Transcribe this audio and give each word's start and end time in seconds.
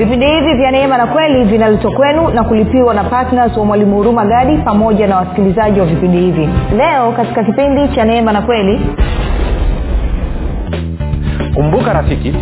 vipindi 0.00 0.26
hivi 0.26 0.54
vya 0.54 0.70
neema 0.70 0.98
na 0.98 1.06
kweli 1.06 1.44
vinaletwa 1.44 1.90
kwenu 1.92 2.28
na 2.28 2.44
kulipiwa 2.44 2.94
na 2.94 3.04
ptns 3.04 3.56
wa 3.56 3.64
mwalimu 3.64 3.96
huruma 3.96 4.24
gadi 4.24 4.56
pamoja 4.56 5.06
na 5.06 5.16
wasikilizaji 5.16 5.80
wa 5.80 5.86
vipindi 5.86 6.18
hivi. 6.18 6.48
Leo 6.76 7.12
katika 7.12 7.44
kipindi 7.44 7.88
cha 7.88 8.04
neema 8.04 8.32
na 8.32 8.42
kweli 8.42 8.80
kumbuka 11.54 11.92
rafiki 11.92 12.34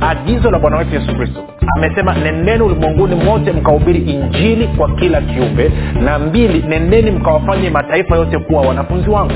agizo 0.00 0.50
la 0.50 0.58
bwana 0.58 0.76
wetu 0.76 0.94
yesu 0.94 1.16
kristo. 1.16 1.40
Amesema 1.76 2.14
nendeni 2.14 2.62
ulimwenguni 2.62 3.14
mote 3.14 3.52
mkahubiri 3.52 3.98
injili 3.98 4.66
kwa 4.66 4.90
kila 4.94 5.20
kiumbe 5.20 5.70
na 6.04 6.18
mbili 6.18 6.64
nendeni 6.68 7.10
mkawafanye 7.10 7.70
mataifa 7.70 8.16
yote 8.16 8.38
kuwa 8.38 8.62
wanafunzi 8.62 9.10
wangu. 9.10 9.32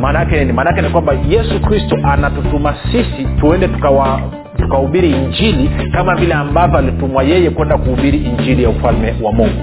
Maanaake 0.00 0.38
nini? 0.38 0.52
Maanaake 0.52 0.82
ni 0.82 0.88
kwamba 0.88 1.14
yesu 1.28 1.60
kristo 1.60 1.96
anatutuma 2.02 2.74
sisi 2.92 3.24
tuende 3.40 3.68
tukawa 3.68 4.20
tukahubiri 4.56 5.10
injili 5.10 5.70
kama 5.92 6.16
vile 6.16 6.34
ambavyo 6.34 6.78
alitumwa 6.78 7.22
yeye 7.24 7.50
kwenda 7.50 7.78
kuhubiri 7.78 8.18
injili 8.18 8.62
ya 8.62 8.68
ufalme 8.68 9.14
wa 9.22 9.32
mungu. 9.32 9.60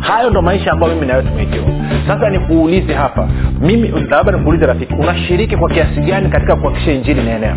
Hayo 0.00 0.30
ndo 0.30 0.42
maisha 0.42 0.72
ambayo 0.72 0.94
mimi 0.94 1.06
nawe 1.06 1.22
tumeikiwa 1.22 1.64
sasa 2.06 2.30
nikuulize 2.30 2.94
hapa 2.94 3.28
mimi 3.60 3.88
labda 4.10 4.32
nikuulize 4.32 4.66
rafiki 4.66 4.94
unashiriki 4.94 5.56
kwa 5.56 5.70
kiasi 5.70 6.00
gani 6.00 6.28
katika 6.28 6.56
kuhakikisha 6.56 6.92
injili 6.92 7.20
inaenea 7.20 7.56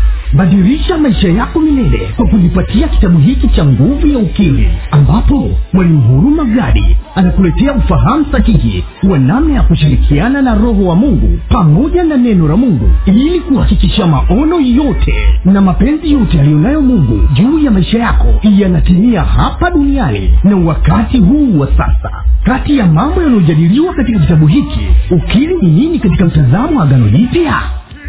badilisha 0.33 0.97
maisha 0.97 1.27
yako 1.29 1.59
milele 1.59 2.09
kwa 2.15 2.27
kujipatia 2.27 2.87
kitabu 2.87 3.19
hiki 3.19 3.47
cha 3.47 3.65
nguvu 3.65 4.07
ya 4.07 4.17
ukimwi 4.17 4.67
ambapo 4.91 5.49
mwalimu 5.73 6.01
huruma 6.01 6.43
gadi 6.45 6.97
anakuletea 7.15 7.73
ufahamu 7.73 8.25
sahihi 8.31 8.83
wa 9.09 9.19
namna 9.19 9.53
ya 9.53 9.61
kushirikiana 9.63 10.41
na 10.41 10.55
roho 10.55 10.85
wa 10.85 10.95
mungu 10.95 11.39
pamoja 11.49 12.03
na 12.03 12.17
neno 12.17 12.47
la 12.47 12.57
mungu 12.57 12.89
ili 13.05 13.39
kuhakikisha 13.39 14.07
maono 14.07 14.59
yote 14.59 15.13
na 15.45 15.61
mapenzi 15.61 16.11
yote 16.11 16.37
yaliyonayo 16.37 16.81
mungu 16.81 17.19
juu 17.33 17.59
ya 17.59 17.71
maisha 17.71 17.99
yako 17.99 18.27
yanatimia 18.43 19.21
hapa 19.23 19.71
duniani 19.71 20.33
na 20.43 20.55
wakati 20.55 21.17
huu 21.19 21.59
wa 21.59 21.67
sasa. 21.67 22.11
Kati 22.43 22.77
ya 22.77 22.85
mambo 22.85 23.21
yanayojadiliwa 23.21 23.93
katika 23.93 24.19
kitabu 24.19 24.47
hiki 24.47 24.79
ukili 25.11 25.55
ni 25.61 25.69
nini 25.71 25.99
katika 25.99 26.25
mtazamo 26.25 26.79
wa 26.79 26.83
agano 26.83 27.09
jipya 27.09 27.55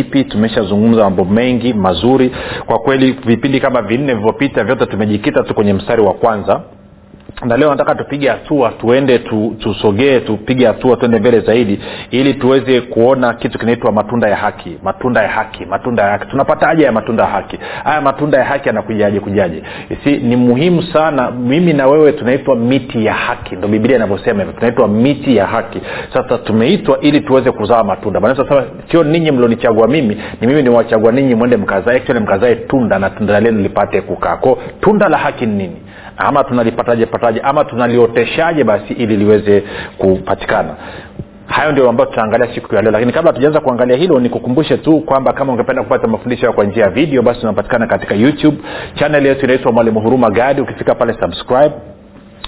wafilipi 0.00 0.24
tumeshazungumza 0.24 1.02
mambo 1.04 1.24
mengi 1.24 1.72
mazuri. 1.74 2.30
Kwa 2.66 2.78
kweli 2.78 3.12
vipindi 3.12 3.60
kama 3.60 3.82
vinne 3.82 4.06
vilivyopita 4.14 4.64
vyote 4.64 4.86
tumejikita 4.86 5.42
tu 5.42 5.54
kwenye 5.54 5.72
mstari 5.72 6.02
wa 6.02 6.14
kwanza 6.14 6.60
na 7.46 7.56
leo 7.56 7.70
nataka 7.70 7.94
tupige 7.94 8.28
hatua 8.28 8.70
tuende 8.70 9.18
tu, 9.18 9.56
tusogee 9.58 10.20
tupige 10.20 10.66
hatua 10.66 10.96
tuende 10.96 11.18
mbele 11.18 11.40
zaidi 11.40 11.80
ili 12.10 12.34
tuweze 12.34 12.80
kuona 12.80 13.34
kitu 13.34 13.58
kinaitwa 13.58 13.92
matunda 13.92 14.28
ya 14.28 14.36
haki 14.36 14.78
matunda 14.82 15.22
ya 15.22 15.28
haki 15.28 15.64
matunda 15.66 16.02
ya 16.02 16.10
haki. 16.10 16.26
Tunapataje 16.26 16.82
ya 16.82 16.92
matunda 16.92 17.22
ya 17.22 17.28
haki. 17.30 17.58
Haya 17.84 18.00
matunda 18.00 18.38
ya 18.38 18.44
haki 18.44 18.68
yanakujaje 18.68 19.20
kujaje? 19.20 19.62
Si 20.04 20.16
ni 20.16 20.36
muhimu 20.36 20.82
sana 20.82 21.30
mimi 21.30 21.72
na 21.72 21.86
wewe 21.86 22.12
tunaitwa 22.12 22.56
miti 22.56 23.04
ya 23.04 23.14
haki 23.14 23.56
ndo 23.56 23.68
biblia 23.68 23.96
inavyosema 23.96 24.38
hivyo 24.42 24.52
tunaitwa 24.60 24.88
miti 24.88 25.36
ya 25.36 25.46
haki. 25.46 25.80
Sasa 26.12 26.38
tumeitwa 26.38 27.00
ili 27.00 27.20
tuweze 27.20 27.50
kuzaa 27.52 27.84
matunda. 27.84 28.20
Maana 28.20 28.36
sasa 28.36 28.64
sio 28.90 29.04
ninyi 29.04 29.30
mlionichagua 29.30 29.88
mimi 29.88 30.16
ni 30.40 30.46
mimi 30.46 30.62
niwachagua 30.62 31.12
ninyi 31.12 31.34
mwende 31.34 31.56
mkazae 31.56 32.02
mkazae 32.20 32.54
tunda 32.54 32.98
na 32.98 33.10
tunda 33.10 33.40
lenu 33.40 33.60
lipate 33.62 34.00
kukaa. 34.00 34.36
Ko 34.36 34.58
tunda 34.80 35.08
la 35.08 35.18
haki 35.18 35.46
ni 35.46 35.54
nini 35.56 35.76
ama 36.20 36.44
tunalipataje 36.44 37.06
pataje 37.06 37.40
ama 37.40 37.64
tunalioteshaje 37.64 38.64
basi 38.64 38.92
ili 38.92 39.16
liweze 39.16 39.62
kupatikana. 39.98 40.74
Hayo 41.46 41.72
ndio 41.72 41.88
ambayo 41.90 42.10
tutaangalia 42.10 42.54
siku 42.54 42.74
ya 42.74 42.82
leo. 42.82 42.92
Lakini 42.92 43.12
kabla 43.12 43.32
tujaanza 43.32 43.60
kuangalia 43.60 43.96
hilo 43.96 44.20
nikukumbushe 44.20 44.76
tu 44.76 45.00
kwamba 45.00 45.32
kama 45.32 45.52
ungependa 45.52 45.82
kupata 45.82 46.08
mafundisho 46.08 46.52
kwa 46.52 46.64
njia 46.64 46.84
ya 46.84 46.90
video 46.90 47.22
basi 47.22 47.40
unapatikana 47.42 47.86
katika 47.86 48.14
youtube. 48.14 48.56
Chanel 48.94 49.26
yetu 49.26 49.44
inaitwa 49.44 49.72
mwalimu 49.72 50.00
huruma 50.00 50.30
gadi 50.30 50.60
ukifika 50.60 50.94
pale 50.94 51.12
subscribe 51.20 51.72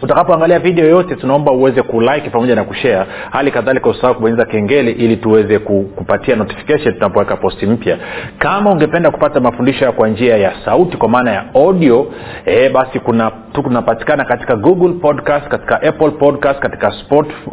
utakapoangalia 0.03 0.59
video 0.59 0.87
yote 0.89 1.17
tunaomba 1.17 1.53
uweze 1.53 1.83
kulike 1.83 2.31
pamoja 2.31 2.55
na 2.55 2.65
kushare. 2.65 3.07
Hali 3.31 3.51
kadhalika 3.51 3.91
usahau 3.91 4.15
kubonyeza 4.15 4.45
kengele 4.45 4.91
ili 4.91 5.17
tuweze 5.17 5.59
kupatia 5.59 6.37
notification 6.37 6.95
tunapoweka 6.95 7.37
posti 7.37 7.67
mpya. 7.67 7.99
Kama 8.39 8.71
ungependa 8.71 9.11
kupata 9.11 9.41
mafundisho 9.41 9.93
kwa 9.93 10.09
njia 10.09 10.37
ya 10.37 10.53
sauti 10.65 10.97
kwa 10.97 11.09
maana 11.09 11.33
ya 11.33 11.55
audio 11.55 12.07
e, 12.47 12.69
basi 12.69 13.01
kuna 13.01 13.31
tunapatikana 13.53 14.25
katika 14.25 14.57
google 14.57 14.93
podcast 14.93 15.49
katika 15.49 15.83
apple 15.83 16.11
podcast 16.11 16.59
katika 16.61 16.93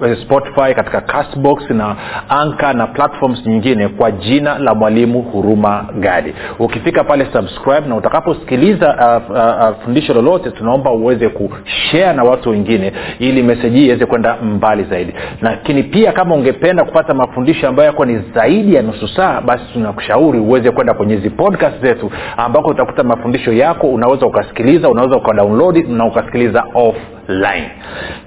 eh, 0.06 0.18
spotify 0.24 0.74
katika 0.76 1.02
castbox 1.02 1.70
na 1.70 1.96
anka 2.30 2.74
na 2.74 2.88
platforms 2.88 3.46
nyingine 3.48 3.88
kwa 3.88 4.12
jina 4.12 4.60
la 4.60 4.76
mwalimu 4.76 5.22
huruma 5.22 5.86
gadi. 6.00 6.34
Ukifika 6.60 7.04
pale 7.04 7.28
subscribe 7.34 7.88
na 7.88 7.96
utakaposikiliza 7.96 8.88
uh, 9.28 9.32
uh, 9.32 9.38
uh, 9.38 9.84
fundisho 9.84 10.14
lolote 10.14 10.52
tunaomba 10.52 10.92
uweze 10.92 11.30
kushare 11.30 12.14
na 12.14 12.24
watu 12.24 12.39
wengine 12.48 12.94
ili 13.20 13.44
meseji 13.44 13.86
iweze 13.86 14.06
kwenda 14.06 14.36
mbali 14.42 14.84
zaidi. 14.84 15.14
Lakini 15.42 15.84
pia 15.84 16.12
kama 16.12 16.36
ungependa 16.36 16.84
kupata 16.84 17.14
mafundisho 17.14 17.68
ambayo 17.68 17.88
yako 17.88 18.06
ni 18.06 18.22
zaidi 18.36 18.76
ya 18.76 18.82
nusu 18.82 19.08
saa 19.08 19.42
basi 19.42 19.64
tunakushauri 19.74 20.40
uweze 20.40 20.72
kwenda 20.72 20.94
kwenye 20.94 21.16
hizi 21.16 21.30
podcast 21.30 21.82
zetu 21.82 22.12
ambako 22.38 22.70
utakuta 22.70 23.04
mafundisho 23.04 23.54
yako 23.54 23.88
unaweza 23.88 24.26
ukasikiliza 24.26 24.90
unaweza 24.90 25.16
ukadownload 25.18 25.78
na 25.90 26.06
ukasikiliza 26.06 26.64
offline. 26.74 27.70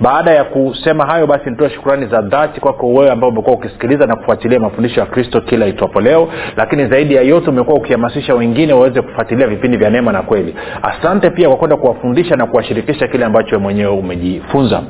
Baada 0.02 0.32
ya 0.32 0.44
kusema 0.44 1.06
hayo 1.06 1.28
basi 1.28 1.50
nitoe 1.50 1.70
shukurani 1.70 2.06
za 2.06 2.22
dhati 2.22 2.60
kwako 2.60 2.94
wewe 2.94 3.12
ambao 3.12 3.30
umekuwa 3.30 3.56
ukisikiliza 3.56 4.06
na 4.06 4.16
kufuatilia 4.16 4.60
mafundisho 4.60 5.00
ya 5.00 5.06
kristo 5.06 5.42
kila 5.42 5.68
itwapo 5.68 6.02
leo 6.02 6.30
lakini 6.58 6.86
zaidi 6.88 7.14
ya 7.14 7.22
yote 7.22 7.50
umekuwa 7.50 7.78
ukihamasisha 7.78 8.36
wengine 8.36 8.74
waweze 8.74 9.02
kufuatilia 9.02 9.48
vipindi 9.48 9.78
vya 9.78 9.90
neema 9.90 10.12
na 10.12 10.22
kweli. 10.22 10.56
Asante 10.82 11.30
pia 11.30 11.48
kwa 11.48 11.58
kwenda 11.58 11.78
kuwafundisha 11.78 12.36
na 12.36 12.46
kuwashirikisha 12.46 13.08
kile 13.08 13.26
ambacho 13.26 13.60
mwenyewe 13.60 13.92
umejifunza 13.92 14.82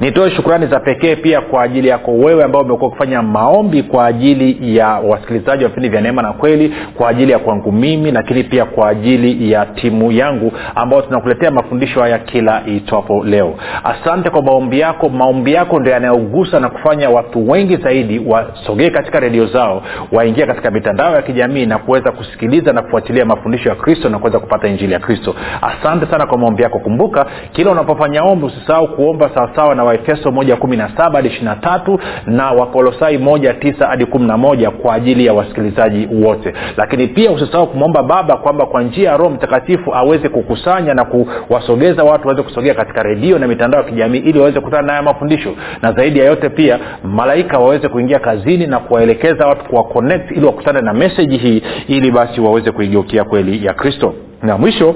nitoe 0.00 0.30
shukrani 0.30 0.66
za 0.66 0.80
pekee 0.80 1.16
pia 1.16 1.40
kwa 1.40 1.62
ajili 1.62 1.88
yako 1.88 2.10
wewe 2.12 2.44
ambao 2.44 2.62
umekuwa 2.62 2.88
ukifanya 2.88 3.22
maombi 3.22 3.82
kwa 3.82 4.06
ajili 4.06 4.76
ya 4.76 4.88
wasikilizaji 4.88 5.64
wa 5.64 5.68
vipindi 5.68 5.88
vya 5.88 6.00
neema 6.00 6.22
na 6.22 6.32
kweli 6.32 6.74
kwa 6.94 7.08
ajili 7.08 7.32
ya 7.32 7.38
kwangu 7.38 7.72
mimi 7.72 8.10
lakini 8.10 8.44
pia 8.44 8.64
kwa 8.64 8.88
ajili 8.88 9.52
ya 9.52 9.66
timu 9.66 10.12
yangu 10.12 10.52
ambao 10.74 11.02
tunakuletea 11.02 11.50
mafundisho 11.50 12.00
haya 12.00 12.18
kila 12.18 12.62
itwapo 12.66 13.24
leo. 13.24 13.54
Asante 13.84 14.30
kwa 14.30 14.42
maombi 14.42 14.80
yako. 14.80 15.08
Maombi 15.08 15.52
yako 15.52 15.80
ndo 15.80 15.90
yanayogusa 15.90 16.60
na 16.60 16.68
kufanya 16.68 17.10
watu 17.10 17.50
wengi 17.50 17.76
zaidi 17.76 18.18
wasogee 18.26 18.90
katika 18.90 19.20
redio 19.20 19.46
zao 19.46 19.82
waingia 20.12 20.46
katika 20.46 20.70
mitandao 20.70 21.14
ya 21.16 21.22
kijamii 21.22 21.66
na 21.66 21.78
kuweza 21.78 22.12
kusikiliza 22.12 22.72
na 22.72 22.82
kufuatilia 22.82 23.24
mafundisho 23.24 23.68
ya 23.68 23.74
kristo 23.74 24.08
na 24.08 24.18
kuweza 24.18 24.38
kupata 24.38 24.68
injili 24.68 24.92
ya 24.92 24.98
kristo. 24.98 25.34
Asante 25.62 26.06
sana 26.06 26.26
kwa 26.26 26.38
maombi 26.38 26.62
yako. 26.62 26.78
Kumbuka 26.78 27.26
kila 27.52 27.70
unapofanya 27.70 28.22
ombi 28.22 28.46
usisahau 28.46 28.88
kuomba 28.88 29.30
sawasawa 29.56 29.74
na 29.74 29.84
waefeso 29.84 30.30
moja 30.30 30.56
kumi 30.56 30.76
na 30.76 32.50
wakolosai 32.52 33.18
moja 33.18 34.70
kwa 34.70 34.94
ajili 34.94 35.26
ya 35.26 35.32
wasikilizaji 35.34 36.08
wote. 36.24 36.52
Lakini 36.76 37.06
pia 37.06 37.30
usisahau 37.30 37.66
kumwomba 37.66 38.02
baba 38.02 38.36
kwamba 38.36 38.66
kwa 38.66 38.82
njia 38.82 39.10
ya 39.10 39.16
roho 39.16 39.30
mtakatifu 39.30 39.94
aweze 39.94 40.28
kukusanya 40.28 40.94
na 40.94 41.04
kuwasogeza 41.04 42.04
watu 42.04 42.28
waweze 42.28 42.42
kusogea 42.42 42.74
katika 42.74 43.02
redio 43.02 43.38
na 43.38 43.46
mitandao 43.48 43.82
ya 43.82 43.88
kijamii 43.88 44.18
ili 44.18 44.38
waweze 44.38 44.60
kukutana 44.60 44.86
nayo 44.86 45.02
mafundisho. 45.02 45.54
Na 45.82 45.92
zaidi 45.92 46.18
ya 46.18 46.24
yote 46.26 46.48
pia 46.48 46.78
malaika 47.04 47.58
waweze 47.58 47.88
kuingia 47.88 48.18
kazini 48.18 48.66
na 48.66 48.78
kuwaelekeza 48.78 49.46
watu 49.46 49.64
kuwaconnect 49.64 50.30
ili 50.30 50.46
wakutane 50.46 50.80
na 50.80 50.92
meseji 50.92 51.36
hii 51.36 51.62
ili 51.88 52.10
basi 52.10 52.40
waweze 52.40 52.70
kuigeukia 52.72 53.24
kweli 53.24 53.66
ya 53.66 53.74
kristo. 53.74 54.14
Na 54.42 54.58
mwisho 54.58 54.94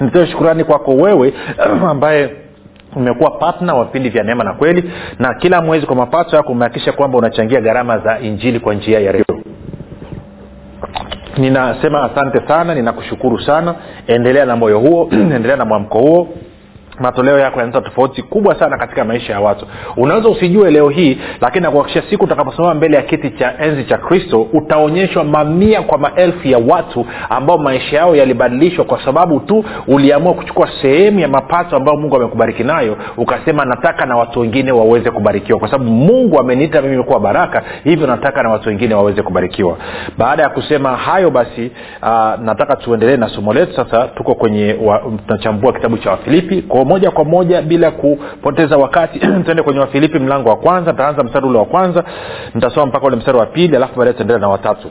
nitoe 0.00 0.26
shukurani 0.26 0.64
kwako 0.64 0.90
wewe 0.90 1.32
ambaye 1.90 2.45
umekuwa 2.96 3.30
patna 3.30 3.74
wa 3.74 3.84
vipindi 3.84 4.08
vya 4.08 4.22
neema 4.24 4.44
na 4.44 4.54
kweli 4.54 4.92
na 5.18 5.34
kila 5.34 5.62
mwezi 5.62 5.86
kwa 5.86 5.96
mapato 5.96 6.36
yako 6.36 6.52
umehakikisha 6.52 6.92
kwamba 6.92 7.18
unachangia 7.18 7.60
gharama 7.60 7.98
za 7.98 8.18
injili 8.20 8.60
kwa 8.60 8.74
njia 8.74 9.00
ya 9.00 9.12
redio. 9.12 9.42
Ninasema 11.38 12.02
asante 12.02 12.48
sana 12.48 12.74
ninakushukuru 12.74 13.40
sana. 13.40 13.74
Endelea 14.06 14.44
na 14.44 14.56
moyo 14.56 14.78
huo 14.78 15.08
endelea 15.36 15.56
na 15.56 15.64
mwamko 15.64 15.98
huo 15.98 16.28
matoleo 17.00 17.38
yako 17.38 17.60
yanaleta 17.60 17.80
tofauti 17.88 18.22
kubwa 18.22 18.54
sana 18.58 18.78
katika 18.78 19.04
maisha 19.04 19.32
ya 19.32 19.40
watu. 19.40 19.66
Unaweza 19.96 20.28
usijue 20.28 20.70
leo 20.70 20.88
hii 20.88 21.18
lakini 21.40 21.62
nakuhakikisha 21.62 22.10
siku 22.10 22.24
utakaposimama 22.24 22.74
mbele 22.74 22.96
ya 22.96 23.02
kiti 23.02 23.30
cha 23.30 23.54
enzi 23.58 23.84
cha 23.84 23.98
kristo 23.98 24.46
utaonyeshwa 24.52 25.24
mamia 25.24 25.82
kwa 25.82 25.98
maelfu 25.98 26.48
ya 26.48 26.58
watu 26.58 27.06
ambao 27.30 27.58
maisha 27.58 27.96
yao 27.96 28.16
yalibadilishwa 28.16 28.84
kwa 28.84 29.04
sababu 29.04 29.40
tu 29.40 29.64
uliamua 29.88 30.34
kuchukua 30.34 30.68
sehemu 30.82 31.18
ya 31.20 31.28
mapato 31.28 31.76
ambayo 31.76 31.98
mungu 31.98 32.16
amekubariki 32.16 32.64
nayo 32.64 32.96
ukasema 33.16 33.64
nataka 33.64 34.06
na 34.06 34.16
watu 34.16 34.40
wengine 34.40 34.72
waweze 34.72 35.10
kubarikiwa. 35.10 35.58
Kwa 35.58 35.70
sababu 35.70 35.90
mungu 35.90 36.40
ameniita 36.40 36.82
mimi 36.82 37.02
kuwa 37.02 37.20
baraka 37.20 37.62
hivyo 37.84 38.06
nataka 38.06 38.42
na 38.42 38.48
watu 38.50 38.68
wengine 38.68 38.94
waweze 38.94 39.22
kubarikiwa. 39.22 39.76
Baada 40.18 40.42
ya 40.42 40.48
kusema 40.48 40.96
hayo 40.96 41.30
basi 41.30 41.70
uh, 42.02 42.08
nataka 42.44 42.76
tuendelee 42.76 43.16
na 43.16 43.28
somo 43.28 43.52
letu. 43.52 43.72
Sasa 43.76 44.08
tuko 44.08 44.34
kwenye 44.34 44.76
tunachambua 45.26 45.72
kitabu 45.72 45.98
cha 45.98 46.10
wafilipi. 46.10 46.62
Kwao 46.62 46.84
moja 46.86 47.10
kwa 47.10 47.24
moja 47.24 47.62
bila 47.62 47.90
kupoteza 47.90 48.76
wakati. 48.76 49.18
Tuende 49.44 49.62
kwenye 49.62 49.80
wafilipi 49.80 50.18
mlango 50.18 50.48
wa 50.48 50.56
kwanza 50.56 50.92
nitaanza 50.92 51.24
mstari 51.24 51.46
ule 51.46 51.58
wa 51.58 51.64
kwanza 51.64 52.04
nitasoma 52.54 52.86
mpaka 52.86 53.06
ule 53.06 53.16
mstari 53.16 53.38
wa 53.38 53.46
pili 53.46 53.76
alafu 53.76 53.98
baadaye 53.98 54.14
tuendelea 54.14 54.40
na 54.40 54.48
watatu 54.48 54.90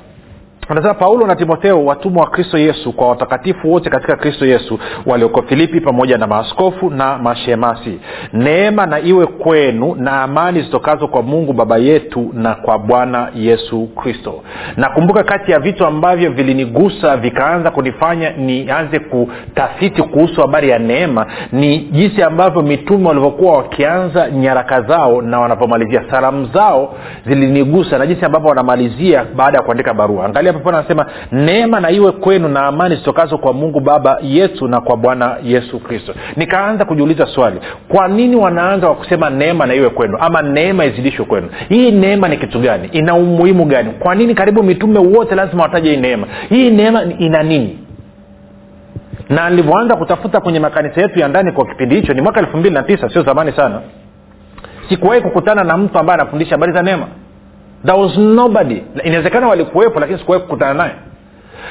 anasema 0.70 0.94
paulo 0.94 1.28
na 1.28 1.36
timotheo 1.36 1.86
watumwa 1.86 2.24
wa 2.24 2.30
kristo 2.30 2.58
yesu 2.58 2.94
kwa 2.94 3.08
watakatifu 3.10 3.72
wote 3.72 3.90
katika 3.90 4.16
kristo 4.16 4.46
yesu 4.46 4.80
walioko 5.06 5.42
filipi 5.42 5.82
pamoja 5.82 6.18
na 6.18 6.28
maaskofu 6.28 6.90
na 6.90 7.18
mashemasi. 7.18 8.00
Neema 8.34 8.86
na 8.86 9.00
iwe 9.00 9.26
kwenu 9.26 9.96
na 9.96 10.22
amani 10.22 10.62
zitokazo 10.62 11.08
kwa 11.08 11.22
mungu 11.22 11.54
baba 11.54 11.78
yetu 11.78 12.30
na 12.34 12.56
kwa 12.56 12.80
bwana 12.80 13.30
yesu 13.36 13.88
kristo. 13.96 14.44
Nakumbuka 14.78 15.24
kati 15.24 15.52
ya 15.52 15.60
vitu 15.60 15.86
ambavyo 15.86 16.32
vilinigusa 16.32 17.18
vikaanza 17.18 17.72
kunifanya 17.72 18.30
nianze 18.32 19.00
kutafiti 19.00 20.02
kuhusu 20.04 20.42
habari 20.42 20.70
ya 20.70 20.80
neema 20.80 21.26
ni 21.52 21.80
jinsi 21.80 22.24
ambavyo 22.24 22.62
mitume 22.62 23.08
walivyokuwa 23.08 23.58
wakianza 23.58 24.30
nyaraka 24.32 24.82
zao 24.82 25.22
na 25.22 25.40
wanapomalizia 25.40 26.04
salamu 26.12 26.46
zao 26.54 26.96
zilinigusa 27.28 27.98
na 27.98 28.08
jinsi 28.08 28.26
ambavyo 28.26 28.50
wanamalizia 28.50 29.26
baada 29.36 29.58
ya 29.58 29.64
kuandika 29.64 29.94
barua. 29.94 30.26
Angalia 30.26 30.54
hapo 30.58 30.70
anasema 30.70 31.06
neema 31.32 31.80
na 31.80 31.92
iwe 31.92 32.12
kwenu 32.12 32.48
na 32.48 32.62
amani 32.66 32.96
zitokazo 32.96 33.38
kwa 33.38 33.54
mungu 33.54 33.80
baba 33.80 34.18
yetu 34.22 34.68
na 34.68 34.82
kwa 34.82 34.98
bwana 34.98 35.38
yesu 35.44 35.80
kristo. 35.80 36.14
Nikaanza 36.36 36.86
kujiuliza 36.86 37.26
swali 37.26 37.60
kwa 37.88 38.08
nini 38.08 38.36
wanaanza 38.36 38.88
kwa 38.88 38.96
kusema 38.96 39.30
neema 39.30 39.66
na 39.66 39.74
iwe 39.74 39.90
kwenu 39.90 40.18
ama 40.20 40.42
neema 40.42 40.86
izidishwe 40.86 41.26
kwenu? 41.26 41.50
Hii 41.70 41.92
neema 41.92 42.28
ni 42.28 42.38
kitu 42.38 42.60
gani? 42.60 42.88
Ina 42.92 43.14
umuhimu 43.16 43.66
gani? 43.66 43.92
Kwa 44.00 44.16
nini 44.16 44.36
karibu 44.36 44.64
mitume 44.64 45.00
wote 45.00 45.36
lazima 45.36 45.64
wataje 45.64 45.90
hii 45.90 45.98
neema? 45.98 46.28
Hii 46.50 46.70
neema 46.72 47.04
ina 47.04 47.44
nini? 47.44 47.80
Na 49.30 49.50
nilivyoanza 49.50 49.96
kutafuta 49.96 50.40
kwenye 50.42 50.60
makanisa 50.60 51.02
yetu 51.02 51.20
ya 51.20 51.28
ndani 51.28 51.52
kwa 51.52 51.66
kipindi 51.66 51.96
hicho 51.96 52.14
ni 52.14 52.22
mwaka 52.22 52.40
elfu 52.40 52.58
mbili 52.58 52.76
na 52.76 52.84
tisa 52.84 53.10
sio 53.10 53.24
zamani 53.24 53.52
sana. 53.52 53.82
Sikuwahi 54.90 55.22
kukutana 55.22 55.64
na 55.64 55.78
mtu 55.78 56.00
ambaye 56.00 56.20
anafundisha 56.20 56.52
habari 56.52 56.74
za 56.74 56.82
neema 56.82 57.08
there 57.86 58.00
was 58.02 58.18
nobody. 58.18 58.84
Inawezekana 59.04 59.48
walikuwepo 59.48 60.00
lakini 60.00 60.20
sikuwahi 60.20 60.44
kukutana 60.44 60.74
naye. 60.74 60.92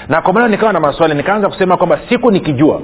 Na 0.09 0.23
kwa 0.23 0.33
maana 0.33 0.49
nikawa 0.49 0.73
na 0.73 0.81
maswali 0.81 1.15
nikaanza 1.15 1.49
kusema 1.49 1.77
kwamba 1.77 1.99
siku 2.09 2.31
nikijua 2.31 2.81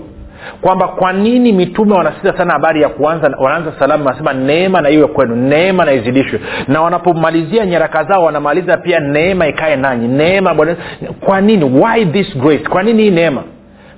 kwamba 0.61 0.89
kwa 0.89 1.13
nini 1.13 1.53
mitume 1.53 1.95
wanasita 1.95 2.37
sana 2.39 2.53
habari 2.53 2.83
ya 2.83 2.89
kuanza 2.89 3.37
wanaanza 3.39 3.73
salamu 3.79 4.07
wanasema 4.07 4.33
neema 4.33 4.81
na 4.81 4.91
iwe 4.91 5.07
kwenu 5.07 5.37
neema 5.37 5.85
na 5.85 5.93
izidishwe. 5.93 6.41
Na 6.69 6.83
wanapomalizia 6.83 7.67
nyaraka 7.67 8.05
zao 8.05 8.25
wanamaliza 8.25 8.77
pia 8.77 9.01
neema 9.01 9.47
ikae 9.47 9.77
nanyi. 9.77 10.09
Neema 10.09 10.67
kwa 11.21 11.41
nini? 11.41 11.65
Why 11.65 12.07
this 12.07 12.37
grace 12.39 12.69
kwa 12.69 12.83
nini 12.83 13.03
hii 13.03 13.11
neema? 13.11 13.43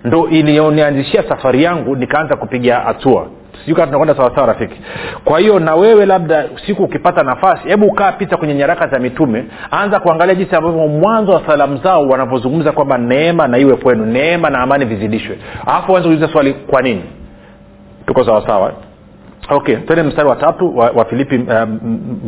Ndo 0.05 0.29
iliyonianzishia 0.29 1.23
safari 1.29 1.63
yangu 1.63 1.97
nikaanza 1.97 2.37
kupiga 2.37 2.81
hatua 2.81 3.27
sijui 3.61 3.75
kaa 3.77 3.87
tunakwenda 3.87 4.15
sawasawa 4.17 4.47
rafiki. 4.47 4.81
Kwa 5.25 5.39
hiyo 5.41 5.59
na 5.59 5.75
wewe 5.75 6.07
labda 6.07 6.45
siku 6.67 6.83
ukipata 6.85 7.23
nafasi 7.23 7.69
hebu 7.69 7.87
ukaa 7.87 8.13
pita 8.13 8.37
kwenye 8.37 8.55
nyaraka 8.55 8.87
za 8.89 8.99
mitume. 8.99 9.45
Anza 9.71 10.01
kuangalia 10.01 10.35
jinsi 10.35 10.57
ambavyo 10.57 10.89
mwanzo 10.89 11.33
wa 11.33 11.47
salamu 11.47 11.77
zao 11.77 12.09
wanavyozungumza 12.09 12.73
kwamba 12.73 12.99
neema 12.99 13.49
na 13.49 13.59
iwe 13.59 13.77
kwenu 13.77 14.07
neema 14.07 14.51
na 14.51 14.59
amani 14.59 14.85
vizidishwe. 14.85 15.39
Alafu 15.67 15.97
anza 15.97 16.09
kuuliza 16.09 16.29
swali 16.29 16.55
kwa 16.55 16.83
nini? 16.83 17.03
Tuko 18.07 18.25
sawasawa 18.25 18.73
okay 19.51 19.77
twende 19.77 20.03
mstari 20.03 20.29
wa 20.29 20.37
tatu 20.37 20.79
wa, 20.79 20.91
wa 20.91 21.05
filipi 21.05 21.37
um, 21.37 21.79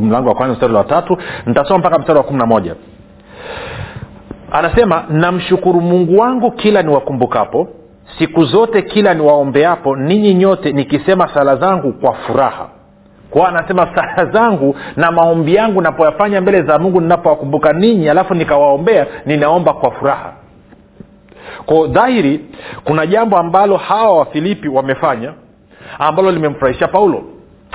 mlango 0.00 0.28
wa 0.28 0.34
kwanza 0.34 0.54
mstari 0.54 0.74
wa 0.74 0.84
tatu. 0.84 1.18
Nitasoma 1.46 1.78
mpaka 1.78 1.98
mstari 1.98 2.18
wa 2.18 2.24
kumi 2.24 2.38
na 2.38 2.46
moja. 2.46 2.74
Anasema 4.52 5.04
namshukuru 5.10 5.80
mungu 5.80 6.18
wangu 6.18 6.50
kila 6.50 6.82
niwakumbukapo 6.82 7.68
siku 8.18 8.44
zote 8.44 8.82
kila 8.82 9.14
niwaombeapo 9.14 9.96
ninyi 9.96 10.34
nyote 10.34 10.72
nikisema 10.72 11.34
sala 11.34 11.56
zangu 11.56 11.92
kwa 11.92 12.14
furaha. 12.14 12.68
Kwao 13.30 13.46
anasema 13.46 13.88
sala 13.96 14.32
zangu 14.32 14.76
na 14.96 15.12
maombi 15.12 15.54
yangu 15.54 15.80
napoyafanya 15.80 16.40
mbele 16.40 16.62
za 16.62 16.78
mungu 16.78 17.00
ninapowakumbuka 17.00 17.72
ninyi 17.72 18.08
alafu 18.08 18.34
nikawaombea 18.34 19.06
ninaomba 19.26 19.72
kwa 19.72 19.90
furaha. 19.90 20.32
Ko 21.66 21.86
dhahiri 21.86 22.40
kuna 22.84 23.06
jambo 23.06 23.38
ambalo 23.38 23.76
hawa 23.76 24.18
wafilipi 24.18 24.68
wamefanya 24.68 25.32
ambalo 25.98 26.30
limemfurahisha 26.30 26.88
paulo. 26.88 27.22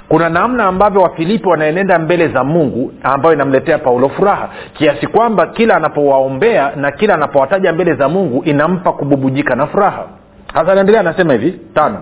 Kuna 0.10 0.30
namna 0.30 0.66
ambavyo 0.66 1.02
wafilipi 1.02 1.48
wanaenenda 1.50 2.00
mbele 2.00 2.28
za 2.28 2.44
mungu 2.44 2.92
ambayo 3.04 3.36
inamletea 3.36 3.78
paulo 3.78 4.10
furaha. 4.10 4.50
Kiasi 4.74 5.08
kwamba 5.08 5.48
kila 5.48 5.76
anapowaombea 5.76 6.72
na 6.76 6.92
kila 6.92 7.14
anapowataja 7.14 7.74
mbele 7.74 7.94
za 7.94 8.10
mungu 8.10 8.44
inampa 8.44 8.92
kububujika 8.94 9.56
na 9.56 9.68
furaha 9.68 10.06
sasa 10.54 10.72
anaendelea 10.72 11.02
anasema 11.02 11.34
hivi 11.34 11.60
tano. 11.74 11.98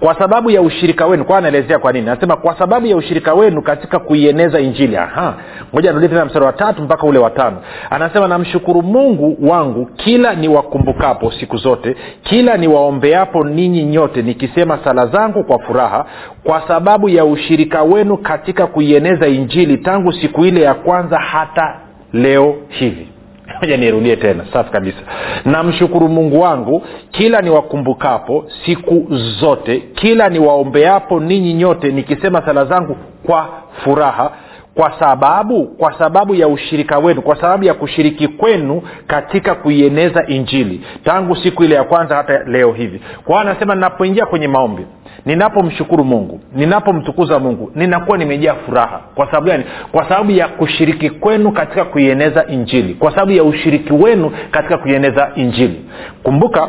Kwa 0.00 0.18
sababu 0.18 0.50
ya 0.50 0.62
ushirika 0.62 1.06
wenu 1.06 1.24
kwa 1.24 1.38
anaelezea 1.38 1.78
kwa 1.78 1.92
nini? 1.92 2.10
Anasema 2.10 2.36
kwa 2.36 2.58
sababu 2.58 2.86
ya 2.86 2.96
ushirika 2.96 3.34
wenu 3.34 3.62
katika 3.62 3.98
kuieneza 3.98 4.60
injili. 4.60 4.96
Moja 4.96 5.34
ngoja 5.74 5.88
nirudie 5.90 6.08
tena 6.08 6.24
mstari 6.24 6.44
wa 6.44 6.52
tatu 6.52 6.82
mpaka 6.82 7.06
ule 7.06 7.18
wa 7.18 7.30
tano. 7.30 7.56
Anasema 7.90 8.28
namshukuru 8.28 8.82
mungu 8.82 9.36
wangu 9.48 9.86
kila 9.86 10.34
niwakumbukapo 10.34 11.30
siku 11.32 11.56
zote 11.56 11.96
kila 12.22 12.56
niwaombeapo 12.56 13.44
ninyi 13.44 13.84
nyote 13.84 14.22
nikisema 14.22 14.78
sala 14.84 15.06
zangu 15.06 15.44
kwa 15.44 15.58
furaha 15.58 16.04
kwa 16.44 16.62
sababu 16.68 17.08
ya 17.08 17.24
ushirika 17.24 17.82
wenu 17.82 18.16
katika 18.16 18.66
kuieneza 18.66 19.26
injili 19.28 19.78
tangu 19.78 20.12
siku 20.12 20.44
ile 20.44 20.60
ya 20.62 20.74
kwanza 20.74 21.18
hata 21.18 21.76
leo 22.12 22.54
hivi 22.68 23.08
moja 23.60 23.76
nirudie 23.76 24.16
tena. 24.16 24.44
Safi 24.52 24.70
kabisa. 24.70 24.98
Namshukuru 25.44 26.08
mungu 26.08 26.40
wangu 26.40 26.82
kila 27.10 27.40
niwakumbukapo 27.40 28.44
siku 28.66 29.06
zote 29.40 29.80
kila 29.94 30.28
niwaombeapo 30.28 31.20
ninyi 31.20 31.54
nyote 31.54 31.88
nikisema 31.92 32.42
sala 32.46 32.64
zangu 32.64 32.96
kwa 33.26 33.48
furaha 33.84 34.30
kwa 34.74 34.92
sababu 34.98 35.66
kwa 35.66 35.98
sababu 35.98 36.34
ya 36.34 36.48
ushirika 36.48 36.98
wenu 36.98 37.22
kwa 37.22 37.36
sababu 37.40 37.64
ya 37.64 37.74
kushiriki 37.74 38.28
kwenu 38.28 38.82
katika 39.06 39.54
kuieneza 39.54 40.26
injili. 40.26 40.80
Tangu 41.04 41.36
siku 41.36 41.64
ile 41.64 41.74
ya 41.74 41.84
kwanza 41.84 42.16
hata 42.16 42.44
leo 42.44 42.72
hivi. 42.72 43.00
Kwa 43.24 43.40
anasema 43.40 43.74
ninapoingia 43.74 44.26
kwenye 44.26 44.48
maombi 44.48 44.86
ninapomshukuru 45.26 46.04
mungu 46.04 46.40
ninapomtukuza 46.54 47.38
mungu 47.38 47.72
ninakuwa 47.74 48.18
nimejaa 48.18 48.54
furaha. 48.54 49.00
Kwa 49.14 49.26
sababu 49.26 49.46
gani? 49.46 49.64
Kwa 49.92 50.08
sababu 50.08 50.30
ya 50.30 50.48
kushiriki 50.48 51.10
kwenu 51.10 51.52
katika 51.52 51.84
kuieneza 51.84 52.46
injili. 52.46 52.94
Kwa 52.94 53.10
sababu 53.10 53.32
ya 53.32 53.44
ushiriki 53.44 53.92
wenu 53.92 54.32
katika 54.50 54.78
kuieneza 54.78 55.30
injili. 55.34 55.80
Kumbuka 56.22 56.68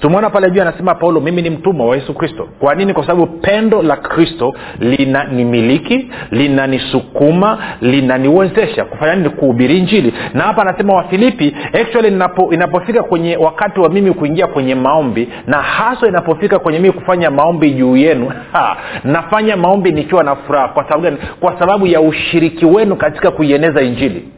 tumeona 0.00 0.30
pale 0.30 0.50
juu 0.50 0.62
anasema 0.62 0.94
paulo 0.94 1.20
mimi 1.20 1.42
ni 1.42 1.50
mtumwa 1.50 1.86
wa 1.86 1.96
yesu 1.96 2.14
kristo. 2.14 2.48
Kwa 2.60 2.74
nini? 2.74 2.92
Kwa 2.94 3.06
sababu 3.06 3.26
pendo 3.26 3.82
la 3.82 3.96
kristo 3.96 4.54
linanimiliki 4.78 6.08
linanisukuma 6.30 7.58
linaniwezesha 7.80 8.84
kufanya 8.84 9.14
nini? 9.16 9.28
Kuhubiri 9.30 9.80
njili 9.80 10.14
na 10.34 10.42
hapa 10.42 10.62
anasema 10.62 10.94
wafilipi 10.94 11.56
actually 11.72 12.08
inapo, 12.08 12.52
inapofika 12.54 13.02
kwenye 13.02 13.36
wakati 13.36 13.80
wa 13.80 13.88
mimi 13.88 14.12
kuingia 14.12 14.46
kwenye 14.46 14.74
maombi 14.74 15.28
na 15.46 15.62
haswa 15.62 16.08
inapofika 16.08 16.58
kwenye 16.58 16.78
mimi 16.78 16.92
kufanya 16.92 17.30
maombi 17.30 17.70
juu 17.70 17.96
yenu 17.96 18.32
ha, 18.52 18.76
nafanya 19.04 19.56
maombi 19.56 19.92
nikiwa 19.92 20.24
na 20.24 20.36
furaha. 20.36 20.68
Kwa 20.68 20.84
sababu 20.84 21.02
gani? 21.02 21.16
Kwa 21.40 21.58
sababu 21.58 21.86
ya 21.86 22.00
ushiriki 22.00 22.66
wenu 22.66 22.96
katika 22.96 23.30
kuieneza 23.30 23.82
injili. 23.82 24.28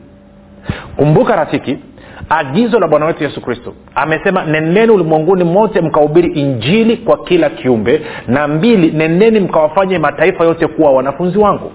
Kumbuka 0.97 1.37
rafiki 1.37 1.79
agizo 2.29 2.79
la 2.81 2.89
bwana 2.89 3.07
wetu 3.07 3.25
yesu 3.25 3.41
kristo. 3.41 3.75
Amesema 3.95 4.45
nendeni 4.45 4.93
ulimwenguni 4.93 5.45
mote 5.45 5.81
mkahubiri 5.81 6.29
injili 6.29 6.97
kwa 6.97 7.17
kila 7.25 7.51
kiumbe 7.51 8.03
na 8.29 8.49
mbili 8.49 8.91
nendeni 8.91 9.41
mkawafanye 9.41 9.99
mataifa 9.99 10.45
yote 10.45 10.67
kuwa 10.67 10.93
wanafunzi 10.93 11.39
wangu. 11.39 11.71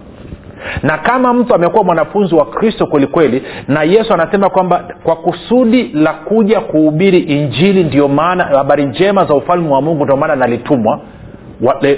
Na 0.84 0.98
kama 0.98 1.34
mtu 1.34 1.56
amekuwa 1.56 1.84
mwanafunzi 1.84 2.36
wa 2.36 2.46
kristo 2.46 2.86
kwelikweli 2.88 3.44
na 3.68 3.84
yesu 3.84 4.14
anasema 4.14 4.50
kwamba 4.50 4.84
kwa 5.04 5.16
kusudi 5.16 5.84
la 5.94 6.14
kuja 6.14 6.62
kuhubiri 6.62 7.20
injili 7.20 7.84
ndio 7.84 8.08
maana 8.08 8.44
habari 8.44 8.86
njema 8.86 9.26
za 9.26 9.34
ufalme 9.36 9.70
wa 9.70 9.82
mungu 9.82 10.04
ndio 10.04 10.18
maana 10.18 10.36
nalitumwa 10.36 11.00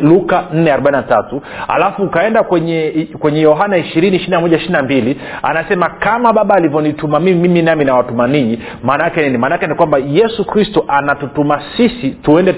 luka 0.01 0.43
443 0.53 1.41
alafu 1.67 2.03
ukaenda 2.03 2.43
kwenye 2.43 3.07
kwenye 3.19 3.41
yohana 3.41 3.77
2 3.77 5.15
anasema 5.43 5.89
kama 5.89 6.33
baba 6.33 6.55
alivyonituma 6.55 7.19
mimi 7.19 7.39
mimi 7.39 7.61
nami 7.61 7.85
nawatuma 7.85 8.27
ninyi. 8.27 8.59
Maanaake 8.83 9.21
nini? 9.21 9.37
Maana 9.37 9.55
yake 9.55 9.67
ni 9.67 9.75
kwamba 9.75 9.97
yesu 9.97 10.45
kristo 10.45 10.85
anatutuma 10.87 11.61
sisi 11.77 12.09
tuende 12.09 12.53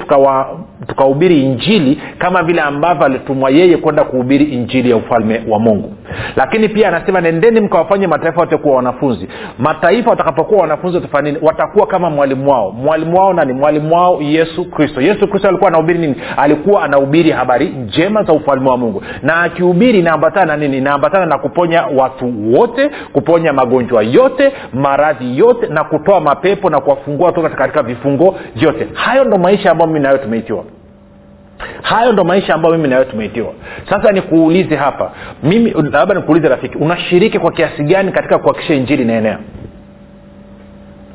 tukahubiri 0.87 1.43
injili 1.43 2.01
kama 2.17 2.43
vile 2.43 2.61
ambavyo 2.61 3.05
alitumwa 3.05 3.49
yeye 3.49 3.77
kwenda 3.77 4.03
kuhubiri 4.03 4.45
injili 4.45 4.89
ya 4.89 4.95
ufalme 4.95 5.41
wa 5.49 5.59
mungu. 5.59 5.93
Lakini 6.35 6.69
pia 6.69 6.87
anasema 6.87 7.21
nendeni 7.21 7.59
mkawafanye 7.61 8.07
mataifa 8.07 8.41
yote 8.41 8.57
kuwa 8.57 8.75
wanafunzi. 8.75 9.27
Mataifa 9.59 10.09
watakapokuwa 10.09 10.61
wanafunzi 10.61 10.97
watafanya 10.97 11.31
nini? 11.31 11.45
Watakuwa 11.45 11.87
kama 11.87 12.09
mwalimu 12.09 12.51
wao. 12.51 12.71
Mwalimu 12.71 13.17
wao 13.17 13.33
nani? 13.33 13.53
Mwalimu 13.53 13.95
wao 13.95 14.21
yesu 14.21 14.65
kristo. 14.71 15.01
Yesu 15.01 15.27
kristo 15.27 15.47
alikuwa 15.47 15.67
anahubiri 15.69 15.99
nini? 15.99 16.15
Alikuwa 16.37 16.83
anahubiri 16.83 17.31
habari 17.31 17.65
njema 17.69 18.23
za 18.23 18.33
ufalme 18.33 18.69
wa 18.69 18.77
mungu. 18.77 19.03
Na 19.23 19.41
akihubiri 19.41 19.99
inaambatana 19.99 20.57
nini? 20.57 20.77
Inaambatana 20.77 21.25
na 21.25 21.37
kuponya 21.37 21.85
watu 21.95 22.33
wote 22.53 22.89
kuponya 23.13 23.53
magonjwa 23.53 24.03
yote 24.03 24.51
maradhi 24.73 25.37
yote 25.37 25.67
na 25.67 25.83
kutoa 25.83 26.19
mapepo 26.19 26.69
na 26.69 26.79
kuwafungua 26.79 27.31
toka 27.31 27.49
katika 27.49 27.83
vifungo 27.83 28.35
vyote. 28.55 28.87
Hayo 28.93 29.23
ndo 29.23 29.37
maisha 29.37 29.71
ambayo 29.71 29.87
mimi 29.87 29.99
nayo 29.99 30.17
tumeitiwa 30.17 30.63
hayo 31.81 32.11
ndo 32.13 32.23
maisha 32.23 32.55
ambayo 32.55 32.75
mimi 32.75 32.87
nawe 32.89 33.05
tumeitiwa. 33.05 33.53
Sasa 33.89 34.11
nikuulize 34.11 34.75
hapa. 34.75 35.11
Mimi 35.43 35.71
labda 35.91 36.15
nikuulize 36.15 36.49
rafiki 36.49 36.77
unashiriki 36.77 37.39
kwa 37.39 37.51
kiasi 37.51 37.83
gani 37.83 38.11
katika 38.11 38.37
kuhakikisha 38.39 38.73
injili 38.73 39.03
inaenea? 39.03 39.39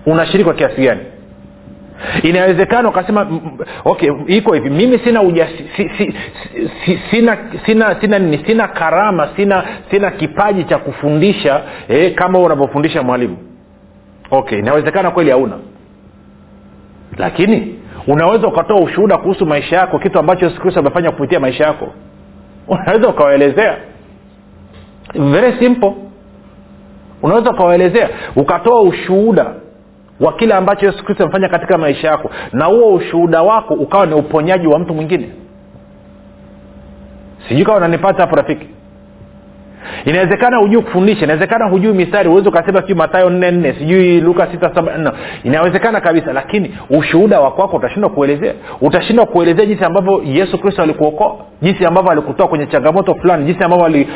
Unashiriki 0.07 0.45
kwa 0.45 0.55
kiasi 0.55 0.83
gani? 0.83 1.01
Inawezekana 2.23 2.89
ukasema 2.89 3.41
okay 3.85 4.11
iko 4.27 4.55
hivi. 4.55 4.71
Mimi 4.71 4.99
sina 4.99 5.23
ujasi, 5.23 5.65
si, 5.77 5.89
si, 5.99 6.15
si, 6.85 7.01
sina 7.11 7.39
sina 7.67 8.01
sina 8.01 8.19
nini 8.19 8.45
sina 8.47 8.69
karama 8.69 9.29
sina 9.37 9.65
sina 9.91 10.11
kipaji 10.11 10.65
cha 10.65 10.79
kufundisha 10.79 11.61
eh, 11.89 12.15
kama 12.15 12.39
unavyofundisha 12.39 13.03
mwalimu. 13.03 13.37
Okay 14.31 14.59
inawezekana 14.59 15.11
kweli 15.11 15.31
hauna. 15.31 15.59
Lakini 17.19 17.79
unaweza 18.07 18.49
ukatoa 18.49 18.81
ushuhuda 18.81 19.17
kuhusu 19.19 19.47
maisha 19.47 19.77
yako 19.77 19.99
kitu 19.99 20.19
ambacho 20.19 20.45
yesu 20.47 20.61
kristo 20.61 20.81
amefanya 20.81 21.11
kupitia 21.11 21.41
maisha 21.41 21.65
yako. 21.65 21.89
Unaweza 22.69 23.09
ukawaelezea. 23.09 23.77
Very 25.15 25.59
simple. 25.59 25.93
Unaweza 27.23 27.51
ukawaelezea. 27.51 28.09
Ukatoa 28.37 28.81
ushuhuda 28.81 29.47
wa 30.21 30.33
kile 30.33 30.55
ambacho 30.55 30.87
yesu 30.87 31.05
kristo 31.05 31.25
amefanya 31.25 31.49
katika 31.49 31.79
maisha 31.79 32.09
yako 32.09 32.31
na 32.53 32.65
huo 32.65 32.95
ushuhuda 32.95 33.43
wako 33.43 33.75
ukawa 33.75 34.07
ni 34.07 34.15
uponyaji 34.15 34.67
wa 34.67 34.79
mtu 34.79 34.95
mwingine. 34.95 35.31
Sijui 37.49 37.65
kawa 37.65 37.77
unanipata 37.79 38.21
hapo 38.23 38.37
rafiki 38.37 38.67
inawezekana 40.05 40.57
hujui 40.57 40.83
kufundisha 40.83 41.25
inawezekana 41.25 41.65
hujui 41.69 41.93
mistari 41.93 42.29
uwezi 42.29 42.49
ukasema 42.49 42.81
sijui 42.81 42.95
matayo 42.97 43.31
nne 43.31 43.51
nne 43.51 43.73
sijui 43.79 44.21
luka 44.21 44.47
sita 44.53 44.75
saba 44.75 44.99
no. 44.99 45.13
inawezekana 45.45 46.01
kabisa 46.01 46.33
lakini 46.33 46.75
ushuhuda 46.91 47.41
wa 47.41 47.51
kwako 47.51 47.77
utashindwa 47.77 48.11
kuelezea. 48.11 48.53
Utashindwa 48.81 49.27
kuelezea 49.27 49.67
jinsi 49.67 49.85
ambavyo 49.85 50.23
yesu 50.25 50.59
kristo 50.59 50.83
alikuokoa 50.83 51.37
jinsi 51.63 51.87
ambavyo 51.87 52.11
alikutoa 52.13 52.49
kwenye 52.49 52.67
changamoto 52.67 53.15
fulani 53.15 53.45
jinsi 53.45 53.65
ambavyo 53.65 53.87
ali- 53.87 54.09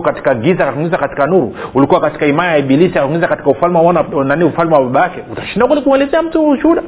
katika 0.00 0.34
giza 0.34 0.64
akakuingiza 0.64 0.98
katika 0.98 1.26
nuru. 1.26 1.54
Ulikuwa 1.74 2.00
katika 2.00 2.26
imaya 2.26 2.50
ya 2.52 2.58
ibilisi 2.58 2.98
akakuingiza 2.98 3.28
katika 3.28 3.50
ufalme 3.50 3.78
wa 3.78 4.24
nani 4.24 4.44
ufalme 4.44 4.74
wa 4.74 4.82
baba 4.82 5.00
yake. 5.00 5.20
Utashindwa 5.32 5.68
kweli 5.68 5.82
mtu 6.22 6.48
ushuhuda 6.48 6.82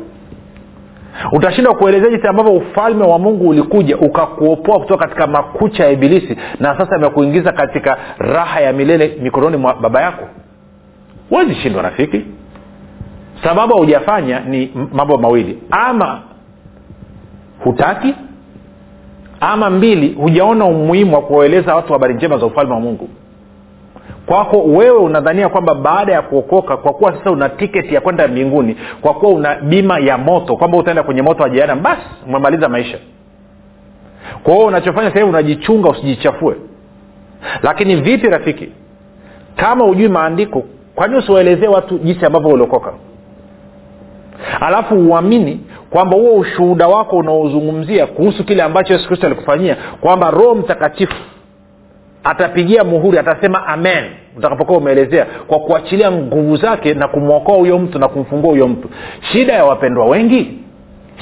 utashindwa 1.32 1.74
kuelezea 1.74 2.10
jinsi 2.10 2.26
ambavyo 2.26 2.52
ufalme 2.52 3.04
wa 3.04 3.18
mungu 3.18 3.48
ulikuja 3.48 3.96
ukakuopoa 3.96 4.78
kutoka 4.80 5.06
katika 5.06 5.26
makucha 5.26 5.84
ya 5.84 5.90
ibilisi 5.90 6.36
na 6.60 6.78
sasa 6.78 6.96
amekuingiza 6.96 7.52
katika 7.52 7.96
raha 8.18 8.60
ya 8.60 8.72
milele 8.72 9.18
mikononi 9.22 9.56
mwa 9.56 9.74
baba 9.74 10.02
yako. 10.02 10.24
Wezi 11.30 11.54
shindwa 11.54 11.82
rafiki. 11.82 12.24
Sababu 13.44 13.74
haujafanya 13.74 14.40
ni 14.40 14.72
mambo 14.92 15.18
mawili. 15.18 15.58
Ama 15.70 16.20
hutaki 17.64 18.14
ama 19.40 19.70
mbili 19.70 20.08
hujaona 20.14 20.64
umuhimu 20.64 21.14
wa 21.14 21.22
kuwaeleza 21.22 21.74
watu 21.74 21.92
habari 21.92 22.14
njema 22.14 22.38
za 22.38 22.46
ufalme 22.46 22.74
wa 22.74 22.80
mungu 22.80 23.08
kwako 24.28 24.62
wewe 24.62 24.98
unadhania 24.98 25.48
kwamba 25.48 25.74
baada 25.74 26.12
ya 26.12 26.22
kuokoka 26.22 26.76
kwa 26.76 26.92
kuwa 26.92 27.12
sasa 27.18 27.30
una 27.30 27.48
tiketi 27.48 27.94
ya 27.94 28.00
kwenda 28.00 28.28
mbinguni 28.28 28.76
kwa 29.00 29.14
kuwa 29.14 29.32
una 29.32 29.54
bima 29.54 29.98
ya 29.98 30.18
moto 30.18 30.56
kwamba 30.56 30.78
utaenda 30.78 31.02
kwenye 31.02 31.22
moto 31.22 31.42
wa 31.42 31.50
jehanamu 31.50 31.80
basi 31.82 32.02
umemaliza 32.26 32.68
maisha. 32.68 32.98
Kwa 34.42 34.54
hiyo 34.54 34.66
unachofanya 34.66 35.08
sahivi 35.10 35.28
unajichunga 35.30 35.88
usijichafue. 35.90 36.56
Lakini 37.62 37.96
vipi 37.96 38.26
rafiki? 38.28 38.68
Kama 39.56 39.84
hujui 39.84 40.08
maandiko 40.08 40.62
kwani 40.94 41.16
usiwaelezee 41.16 41.68
watu 41.68 41.98
jinsi 41.98 42.26
ambavyo 42.26 42.50
uliokoka? 42.50 42.92
Alafu 44.60 44.94
uamini 44.94 45.60
kwamba 45.90 46.16
huo 46.16 46.34
ushuhuda 46.36 46.88
wako 46.88 47.16
unaozungumzia 47.16 48.06
kuhusu 48.06 48.44
kile 48.44 48.62
ambacho 48.62 48.92
yesu 48.92 49.06
kristo 49.08 49.26
alikufanyia 49.26 49.76
kwamba 50.00 50.30
roho 50.30 50.54
mtakatifu 50.54 51.14
atapigia 52.24 52.84
muhuri 52.84 53.18
atasema 53.18 53.66
amen 53.66 54.04
utakapokuwa 54.36 54.78
umeelezea 54.78 55.26
kwa 55.46 55.58
kuachilia 55.60 56.10
nguvu 56.12 56.56
zake 56.56 56.94
na 56.94 57.08
kumwokoa 57.08 57.56
huyo 57.56 57.78
mtu 57.78 57.98
na 57.98 58.08
kumfungua 58.08 58.50
huyo 58.50 58.68
mtu. 58.68 58.88
Shida 59.32 59.52
ya 59.52 59.64
wapendwa 59.64 60.06
wengi 60.06 60.58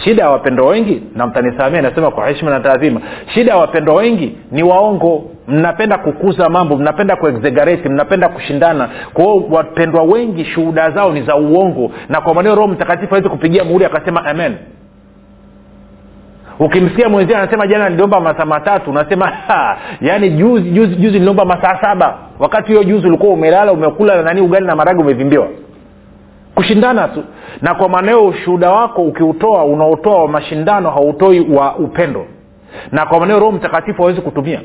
shida 0.05 0.23
ya 0.23 0.31
wapendwa 0.31 0.69
wengi 0.69 1.03
na 1.15 1.27
mtanisamia 1.27 1.83
nasema 1.83 2.11
kwa 2.11 2.29
heshima 2.29 2.51
na 2.51 2.61
taadhima 2.61 3.01
shida 3.35 3.53
ya 3.53 3.59
wapendwa 3.59 3.95
wengi 3.95 4.39
ni 4.53 4.63
waongo. 4.63 5.31
Mnapenda 5.49 5.99
kukuza 5.99 6.49
mambo 6.49 6.77
mnapenda 6.77 7.17
kuexegareti 7.17 7.89
mnapenda 7.89 8.29
kushindana. 8.29 8.89
Kwao 9.13 9.37
wapendwa 9.51 10.03
wengi 10.03 10.45
shuhuda 10.45 10.91
zao 10.91 11.13
ni 11.13 11.23
za 11.23 11.37
uongo. 11.37 11.91
Na 12.09 12.21
kwa 12.21 12.35
maneo 12.35 12.55
roho 12.55 12.69
mtakatifu 12.69 13.15
awezi 13.15 13.29
kupigia 13.29 13.65
muhuri 13.65 13.85
akasema 13.85 14.25
amen 14.25 14.55
ukimsikia 16.59 17.09
mwenzie 17.09 17.37
anasema 17.37 17.67
jana 17.67 17.89
niliomba 17.89 18.21
masaa 18.21 18.45
matatu 18.45 18.91
unasema 18.91 19.33
yaani 20.01 20.31
juzi 20.31 20.71
juzi 20.71 20.97
juzi 20.97 21.19
niliomba 21.19 21.45
masaa 21.45 21.79
saba. 21.81 22.19
Wakati 22.39 22.69
hiyo 22.69 22.85
juzi 22.85 23.07
ulikuwa 23.07 23.33
umelala 23.33 23.73
umekula 23.73 24.17
na 24.17 24.23
nani 24.23 24.41
ugali 24.41 24.67
na 24.67 24.77
maragi 24.77 25.01
umevimbiwa. 25.01 25.49
Kushindana 26.55 27.09
tu. 27.09 27.25
Na 27.63 27.75
kwa 27.75 27.89
maneo 27.89 28.27
ushuhuda 28.27 28.71
wako 28.71 29.03
ukiutoa 29.03 29.65
unaotoa 29.65 30.23
wa 30.23 30.29
mashindano 30.29 30.91
hautoi 30.91 31.41
wa 31.41 31.77
upendo. 31.77 32.27
Na 32.93 33.07
kwa 33.07 33.21
maneo 33.21 33.39
roho 33.41 33.53
mtakatifu 33.53 34.03
hawezi 34.03 34.21
kutumia. 34.21 34.61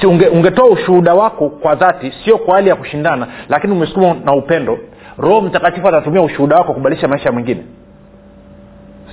Si 0.00 0.06
unge, 0.06 0.26
ungetoa 0.28 0.68
ushuhuda 0.70 1.14
wako 1.14 1.48
kwa 1.48 1.74
dhati 1.74 2.12
sio 2.24 2.38
kwa 2.38 2.54
hali 2.54 2.68
ya 2.68 2.76
kushindana 2.76 3.26
lakini 3.48 3.72
umesukuma 3.72 4.16
na 4.24 4.32
upendo 4.34 4.78
roho 5.18 5.40
mtakatifu 5.40 5.88
atatumia 5.88 6.22
ushuhuda 6.22 6.56
wako 6.56 6.74
kubadilisha 6.74 7.08
maisha 7.08 7.32
mwingine 7.32 7.62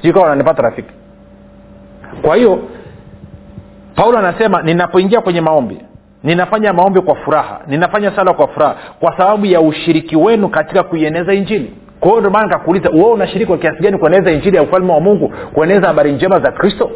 sijui 0.02 0.24
rafiki. 0.58 0.94
Kwa 2.22 2.36
hiyo 2.36 2.60
paulo 3.96 4.18
anasema 4.18 4.62
ninapoingia 4.62 5.22
kwenye 5.22 5.42
maombi 5.42 5.78
ninafanya 6.24 6.74
maombi 6.74 7.02
kwa 7.02 7.16
furaha 7.16 7.60
ninafanya 7.68 8.16
sala 8.16 8.34
kwa 8.34 8.48
furaha 8.48 8.76
kwa 9.00 9.18
sababu 9.18 9.46
ya 9.46 9.62
ushiriki 9.62 10.16
wenu 10.16 10.50
katika 10.50 10.84
kuieneza 10.84 11.34
injili. 11.34 11.74
Kwa 12.00 12.10
hiyo 12.10 12.20
ndio 12.20 12.32
maana 12.32 12.46
nikakuuliza 12.48 12.90
wewe 12.90 13.12
unashiriki 13.12 13.46
kwa 13.46 13.58
kiasi 13.58 13.84
gani 13.84 13.98
kueneza 13.98 14.32
injili 14.32 14.58
ya 14.58 14.64
ufalme 14.64 14.94
wa 14.94 15.00
mungu 15.00 15.34
kueneza 15.54 15.88
habari 15.88 16.12
njema 16.12 16.40
za 16.40 16.52
kristo? 16.52 16.92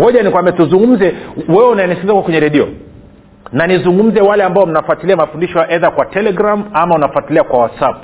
Ngoja 0.00 0.22
nikwambia 0.22 0.52
tuzungumze 0.52 1.14
wewe 1.48 1.68
unanisikiliza 1.68 2.22
kwenye 2.22 2.40
redio 2.40 2.68
na 3.52 3.66
nizungumze 3.66 4.20
wale 4.20 4.44
ambao 4.44 4.66
mnafuatilia 4.66 5.16
mafundisho 5.16 5.64
edha 5.68 5.90
kwa 5.90 6.06
telegram 6.06 6.64
ama 6.72 6.94
unafuatilia 6.94 7.42
kwa 7.44 7.58
whatsapp 7.58 7.96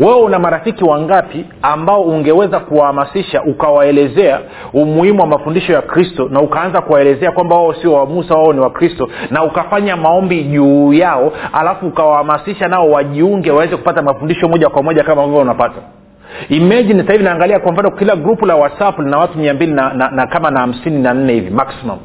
wewe 0.00 0.20
una 0.20 0.38
marafiki 0.38 0.84
wangapi 0.84 1.44
ambao 1.62 2.02
ungeweza 2.02 2.60
kuwahamasisha 2.60 3.42
ukawaelezea 3.42 4.40
umuhimu 4.72 5.20
wa 5.20 5.26
mafundisho 5.26 5.72
ya 5.72 5.82
kristo 5.82 6.28
na 6.32 6.40
ukaanza 6.40 6.80
kuwaelezea 6.80 7.32
kwamba 7.32 7.56
wao 7.56 7.74
sio 7.74 7.92
wa 7.92 8.06
musa 8.06 8.34
wao 8.34 8.52
ni 8.52 8.60
wa 8.60 8.70
kristo 8.70 9.08
na 9.30 9.44
ukafanya 9.44 9.96
maombi 9.96 10.44
juu 10.44 10.92
yao 10.92 11.32
alafu 11.52 11.86
ukawahamasisha 11.86 12.68
nao 12.68 12.90
wajiunge 12.90 13.50
waweze 13.50 13.76
kupata 13.76 14.02
mafundisho 14.02 14.48
moja 14.48 14.68
kwa 14.68 14.82
moja 14.82 15.04
kama 15.04 15.22
ambavyo 15.22 15.42
unapata? 15.42 15.80
Imagine 16.48 16.94
sahivi 16.98 17.12
hivi 17.12 17.24
naangalia 17.24 17.58
kwa 17.60 17.72
mfano 17.72 17.90
kila 17.90 18.16
grupu 18.16 18.46
la 18.46 18.56
whatsapp 18.56 18.98
lina 18.98 19.18
watu 19.18 19.38
mia 19.38 19.54
mbili 19.54 19.72
na, 19.72 19.94
na, 19.94 20.10
na 20.10 20.26
kama 20.26 20.50
na 20.50 20.60
hamsini 20.60 21.02
na 21.02 21.14
nne 21.14 21.32
hivi 21.32 21.50
maximum 21.50 21.98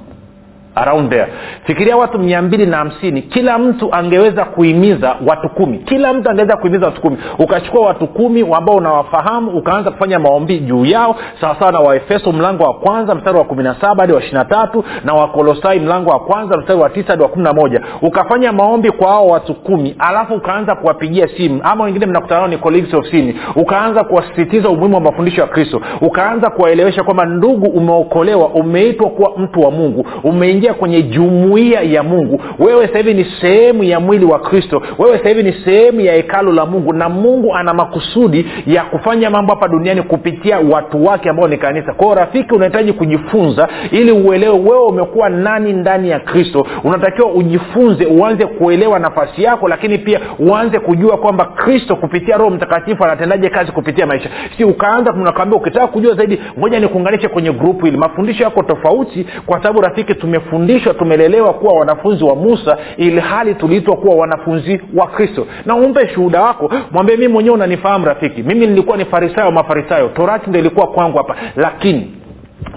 around 0.76 1.10
there. 1.10 1.28
Fikiria 1.66 1.98
watu 1.98 2.20
mia 2.20 2.42
mbili 2.42 2.66
na 2.66 2.78
hamsini 2.78 3.22
kila 3.22 3.58
mtu 3.60 3.96
angeweza 3.96 4.46
kuimiza 4.46 5.16
watu 5.28 5.50
kumi. 5.50 5.78
Kila 5.78 6.14
mtu 6.14 6.30
angeweza 6.30 6.58
kuimiza 6.58 6.86
watu 6.86 7.02
kumi. 7.02 7.18
Ukachukua 7.40 7.86
watu 7.88 8.08
kumi 8.08 8.42
ambao 8.56 8.76
unawafahamu 8.76 9.52
ukaanza 9.52 9.92
kufanya 9.92 10.20
maombi 10.20 10.60
juu 10.60 10.86
yao 10.86 11.16
sawasawa 11.42 11.72
na 11.72 11.80
waefeso 11.80 12.32
mlango 12.32 12.64
wa 12.64 12.74
kwanza 12.74 13.16
mstari 13.16 13.38
wa 13.38 13.44
kumi 13.44 13.64
na 13.64 13.76
saba 13.82 14.04
hadi 14.04 14.14
wa 14.14 14.20
ishiri 14.20 14.34
na 14.38 14.46
tatu 14.46 14.84
na 15.04 15.14
wakolosai 15.14 15.80
mlango 15.80 16.10
wa 16.10 16.20
kwanza 16.20 16.58
mstari 16.58 16.80
wa 16.80 16.90
tisa 16.90 17.08
hadi 17.08 17.24
wa 17.24 17.30
kumi 17.30 17.44
na 17.44 17.54
moja. 17.54 17.82
Ukafanya 18.02 18.52
maombi 18.52 18.92
kwa 18.92 19.08
hao 19.12 19.28
watu 19.28 19.54
kumi 19.56 19.96
alafu 20.00 20.34
ukaanza 20.34 20.76
kuwapigia 20.76 21.28
simu. 21.38 21.60
Ama 21.64 21.84
wengine 21.84 22.06
mnakutanao 22.06 22.48
ni 22.48 22.58
colleagues 22.58 22.94
ofisini. 22.94 23.40
Ukaanza 23.56 24.04
kuwasisitiza 24.04 24.70
umuhimu 24.70 24.96
wa 24.96 25.02
mafundisho 25.02 25.42
ya 25.42 25.48
kristo. 25.48 25.82
Ukaanza 26.02 26.50
kuwaelewesha 26.50 27.04
kwamba 27.04 27.26
ndugu 27.26 27.66
umeokolewa 27.68 28.48
umeitwa 28.50 29.10
kuwa 29.10 29.32
mtu 29.38 29.62
wa 29.62 29.72
mungu. 29.72 30.08
Umeingia 30.24 30.65
kwenye 30.74 31.02
jumuiya 31.04 31.82
ya 31.82 32.04
mungu. 32.04 32.42
Wewe 32.60 32.88
sasa 32.88 32.98
hivi 32.98 33.14
ni 33.14 33.26
sehemu 33.42 33.84
ya 33.84 34.00
mwili 34.00 34.26
wa 34.26 34.40
kristo. 34.40 34.82
Wewe 34.98 35.18
sasa 35.18 35.30
hivi 35.30 35.44
ni 35.44 35.54
sehemu 35.66 36.02
ya 36.02 36.14
hekalo 36.14 36.52
la 36.52 36.66
mungu. 36.66 36.94
Na 36.94 37.10
mungu 37.10 37.56
ana 37.56 37.74
makusudi 37.74 38.46
ya 38.68 38.84
kufanya 38.84 39.30
mambo 39.30 39.54
hapa 39.54 39.68
duniani 39.68 40.02
kupitia 40.02 40.60
watu 40.60 41.06
wake 41.06 41.30
ambao 41.30 41.48
ni 41.48 41.58
kanisa. 41.58 41.94
Kwao 41.94 42.16
rafiki 42.16 42.54
unahitaji 42.56 42.94
kujifunza 42.94 43.68
ili 43.92 44.12
uelewe 44.12 44.60
wewe 44.60 44.86
umekuwa 44.86 45.30
nani 45.30 45.74
ndani 45.74 46.10
ya 46.10 46.20
kristo. 46.20 46.68
Unatakiwa 46.84 47.32
ujifunze 47.34 48.06
uanze 48.06 48.46
kuelewa 48.46 49.00
nafasi 49.00 49.44
yako 49.44 49.68
lakini 49.68 49.98
pia 49.98 50.20
uanze 50.40 50.80
kujua 50.80 51.18
kwamba 51.18 51.46
kristo 51.46 51.96
kupitia 51.96 52.38
roho 52.38 52.50
mtakatifu 52.52 53.04
anatendaje 53.04 53.50
kazi 53.50 53.72
kupitia 53.72 54.06
maisha. 54.06 54.30
Si 54.58 54.64
ukaanza 54.64 55.14
ukitaka 55.56 55.88
kujua 55.88 56.16
zaidi 56.16 56.40
ngoja 56.60 56.80
nikuunganishe 56.80 57.28
kwenye 57.28 57.52
grupu 57.52 57.86
hili. 57.86 57.98
Mafundisho 57.98 58.44
yako 58.44 58.64
tofauti 58.64 59.28
kwa 59.46 59.58
sababu 59.58 59.82
rafiki 59.82 60.14
tumefundishwa 60.56 60.94
tumelelewa 60.94 61.54
kuwa 61.54 61.74
wanafunzi 61.74 62.24
wa 62.24 62.36
musa 62.36 62.78
ili 62.98 63.20
hali 63.20 63.56
tuliitwa 63.56 63.96
kuwa 63.98 64.16
wanafunzi 64.16 64.82
wa 64.96 65.08
kristo. 65.08 65.48
Na 65.66 65.76
umpe 65.76 66.08
shuhuda 66.10 66.42
wako 66.42 66.72
mwambie 66.92 67.18
mii 67.18 67.28
mwenyewe 67.28 67.56
unanifahamu 67.56 68.06
rafiki. 68.06 68.44
Mimi 68.44 68.68
nilikuwa 68.68 68.98
ni 68.98 69.06
farisayo 69.06 69.52
mafarisayo. 69.52 70.08
Torati 70.10 70.50
ndo 70.50 70.60
ilikuwa 70.60 70.88
kwangu 70.88 71.18
hapa. 71.18 71.36
Lakini 71.56 72.12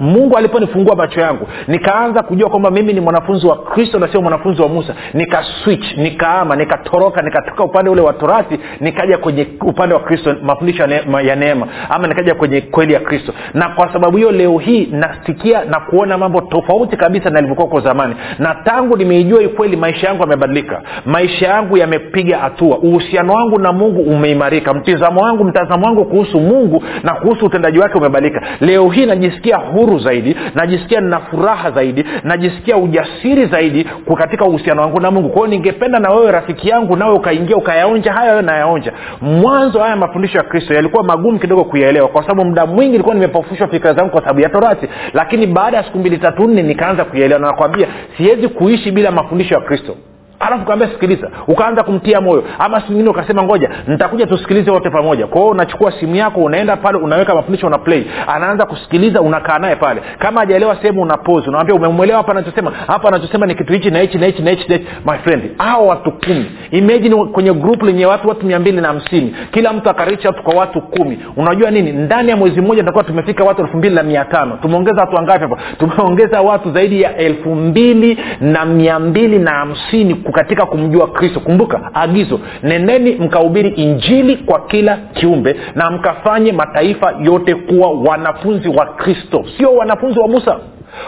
mungu 0.01 0.37
aliponifungua 0.37 0.97
macho 0.97 1.21
yangu 1.21 1.47
nikaanza 1.69 2.23
kujua 2.23 2.51
kwamba 2.51 2.71
mimi 2.71 2.93
ni 2.93 3.01
mwanafunzi 3.01 3.47
wa 3.47 3.57
kristo 3.57 3.99
na 3.99 4.09
sio 4.09 4.23
mwanafunzi 4.23 4.63
wa 4.63 4.69
musa. 4.69 4.95
Nika 5.15 5.45
switch 5.65 5.97
nikaama 5.97 6.57
nikatoroka 6.57 7.23
nikatoka 7.23 7.65
upande 7.65 7.91
ule 7.91 8.01
wa 8.01 8.13
torati 8.13 8.59
nikaja 8.81 9.19
kwenye 9.19 9.47
upande 9.61 9.95
wa 9.95 10.01
kristo 10.01 10.35
mafundisho 10.43 10.83
ya 10.83 11.37
neema- 11.37 11.67
ama 11.91 12.09
nikaja 12.09 12.35
kwenye 12.35 12.61
kweli 12.61 12.93
ya 12.93 13.01
kristo. 13.01 13.33
Na 13.55 13.69
kwa 13.69 13.93
sababu 13.93 14.17
hiyo 14.17 14.33
leo 14.33 14.59
hii 14.59 14.89
nasikia 14.93 15.65
na 15.65 15.81
kuona 15.81 16.19
mambo 16.19 16.41
tofauti 16.41 16.97
kabisa 16.97 17.31
nalivyokuwa 17.31 17.69
kwa 17.69 17.81
zamani. 17.81 18.15
Na 18.39 18.55
tangu 18.55 18.97
nimeijua 18.97 19.41
hii 19.41 19.49
kweli 19.49 19.77
maisha 19.77 20.07
yangu 20.09 20.21
yamebadilika. 20.23 20.83
Maisha 21.07 21.47
yangu 21.49 21.77
yamepiga 21.77 22.39
hatua. 22.39 22.79
Uhusiano 22.79 23.33
wangu 23.33 23.59
na 23.59 23.73
mungu 23.73 24.01
umeimarika. 24.03 24.75
Mtizamo 24.75 25.21
wangu 25.21 25.45
mtazamo 25.45 25.87
wangu 25.87 26.05
kuhusu 26.05 26.41
mungu 26.41 26.85
na 27.03 27.15
kuhusu 27.15 27.47
utendaji 27.47 27.79
wake 27.79 27.99
umebadilika 27.99 28.43
leo 28.61 28.89
hii 28.89 29.07
najisikia 29.07 29.57
huru 29.57 29.88
zaidi 29.99 30.37
najisikia 30.55 31.01
nina 31.01 31.21
furaha 31.21 31.71
zaidi 31.71 32.05
najisikia 32.25 32.77
ujasiri 32.77 33.47
zaidi 33.47 33.87
katika 34.19 34.45
uhusiano 34.45 34.83
wangu 34.83 35.01
na 35.01 35.11
mungu. 35.11 35.29
Kwa 35.29 35.49
ningependa 35.49 35.99
na 35.99 36.11
wewe 36.11 36.33
rafiki 36.33 36.69
yangu 36.69 36.97
nawe 36.97 37.15
ukaingia 37.15 37.57
ukayaonja 37.57 38.13
haya 38.13 38.31
wewe 38.31 38.43
nayaonja. 38.43 38.93
Mwanzo 39.21 39.79
haya 39.81 39.97
mafundisho 39.97 40.39
ya 40.39 40.45
kristo 40.45 40.75
yalikuwa 40.75 41.03
magumu 41.05 41.39
kidogo 41.39 41.65
kuyaelewa 41.65 42.09
kwa 42.09 42.23
sababu 42.23 42.45
muda 42.45 42.67
mwingi 42.67 42.95
ilikuwa 42.95 43.15
nimepofushwa 43.15 43.69
fikira 43.69 43.95
zangu 43.95 44.11
kwa 44.11 44.21
sababu 44.21 44.41
ya 44.41 44.49
torati. 44.49 44.89
Lakini 45.15 45.47
baada 45.47 45.77
ya 45.77 45.85
siku 45.85 45.99
mbili 45.99 46.19
tatu 46.19 46.49
nne 46.49 46.63
nikaanza 46.63 47.05
kuyaelewa 47.05 47.41
na 47.41 47.47
nakwambia 47.47 47.89
siwezi 48.17 48.49
kuishi 48.49 48.91
bila 48.91 49.11
mafundisho 49.11 49.55
ya 49.55 49.61
kristo 49.61 49.97
alafu 50.41 50.65
kaambia 50.65 50.89
sikiliza. 50.89 51.31
Ukaanza 51.47 51.83
kumtia 51.83 52.21
moyo. 52.21 52.45
Ama 52.59 52.81
siku 52.81 52.93
ingine 52.93 53.09
ukasema 53.09 53.43
ngoja 53.43 53.71
nitakuja 53.87 54.27
tusikilize 54.27 54.71
wote 54.71 54.91
pamoja. 54.91 55.27
Kwa 55.27 55.47
unachukua 55.49 55.93
simu 55.93 56.17
yako 56.17 56.41
unaenda 56.41 56.77
pale 56.77 56.99
unaweka 56.99 57.35
mafundisho 57.35 57.67
una 57.67 57.79
play. 57.79 58.05
Anaanza 58.27 58.67
kusikiliza 58.67 59.21
unakaa 59.21 59.59
naye 59.59 59.77
pale. 59.77 60.03
Kama 60.19 60.41
hajaelewa 60.41 60.77
sehemu 60.77 61.03
una 61.03 61.17
pause. 61.17 61.49
Unawambia 61.49 61.75
umemwelewa 61.75 62.17
hapa 62.19 62.33
anachosema? 62.33 62.73
Hapa 62.87 63.09
anachosema 63.09 63.47
ni 63.47 63.55
kitu 63.55 63.73
hichi 63.73 63.91
na 63.91 63.99
hichi 63.99 64.19
na 64.19 64.27
hichi 64.27 64.43
na 64.43 64.51
hichi 64.51 64.87
my 65.07 65.19
friend 65.19 65.43
hao 65.59 65.87
watu 65.87 66.13
kumi. 66.13 66.47
Imagine 66.71 67.25
kwenye 67.25 67.53
group 67.53 67.83
lenye 67.83 68.07
watu 68.07 68.29
watu 68.29 68.47
mia 68.47 68.59
mbili 68.59 68.81
na 68.81 68.89
hamsini. 68.89 69.35
Kila 69.51 69.73
mtu 69.73 69.91
akaricha 69.91 70.33
kwa 70.33 70.55
watu 70.55 70.81
kumi. 70.81 71.19
Unajua 71.37 71.71
nini? 71.71 71.93
Ndani 71.93 72.31
ya 72.31 72.37
mwezi 72.37 72.61
mmoja 72.61 72.81
tutakuwa 72.83 73.05
tumefika 73.05 73.45
watu 73.45 73.63
elfu 73.63 73.77
mbili 73.77 73.95
na 73.95 74.03
mia 74.03 74.25
tano. 74.25 74.59
Tumeongeza 74.63 75.01
watu 75.01 75.17
wangapi 75.17 75.41
hapa 75.41 75.57
tumeongeza 75.79 76.41
watu 76.43 76.71
zaidi 76.73 77.03
ya 77.03 77.17
elfu 77.17 77.55
mbili 77.55 78.19
na 78.41 78.65
mia 78.65 78.99
mbili 78.99 79.39
na 79.39 79.51
hamsini 79.51 80.15
katika 80.33 80.67
kumjua 80.67 81.07
kristo. 81.07 81.41
Kumbuka 81.41 81.91
agizo 81.95 82.41
neneni 82.63 83.15
mkahubiri 83.15 83.69
injili 83.69 84.37
kwa 84.37 84.61
kila 84.67 84.97
kiumbe 84.97 85.57
na 85.75 85.91
mkafanye 85.91 86.53
mataifa 86.53 87.15
yote 87.23 87.55
kuwa 87.55 87.91
wanafunzi 87.91 88.69
wa 88.69 88.87
kristo 88.87 89.45
sio 89.57 89.75
wanafunzi 89.75 90.19
wa 90.21 90.29
musa 90.29 90.57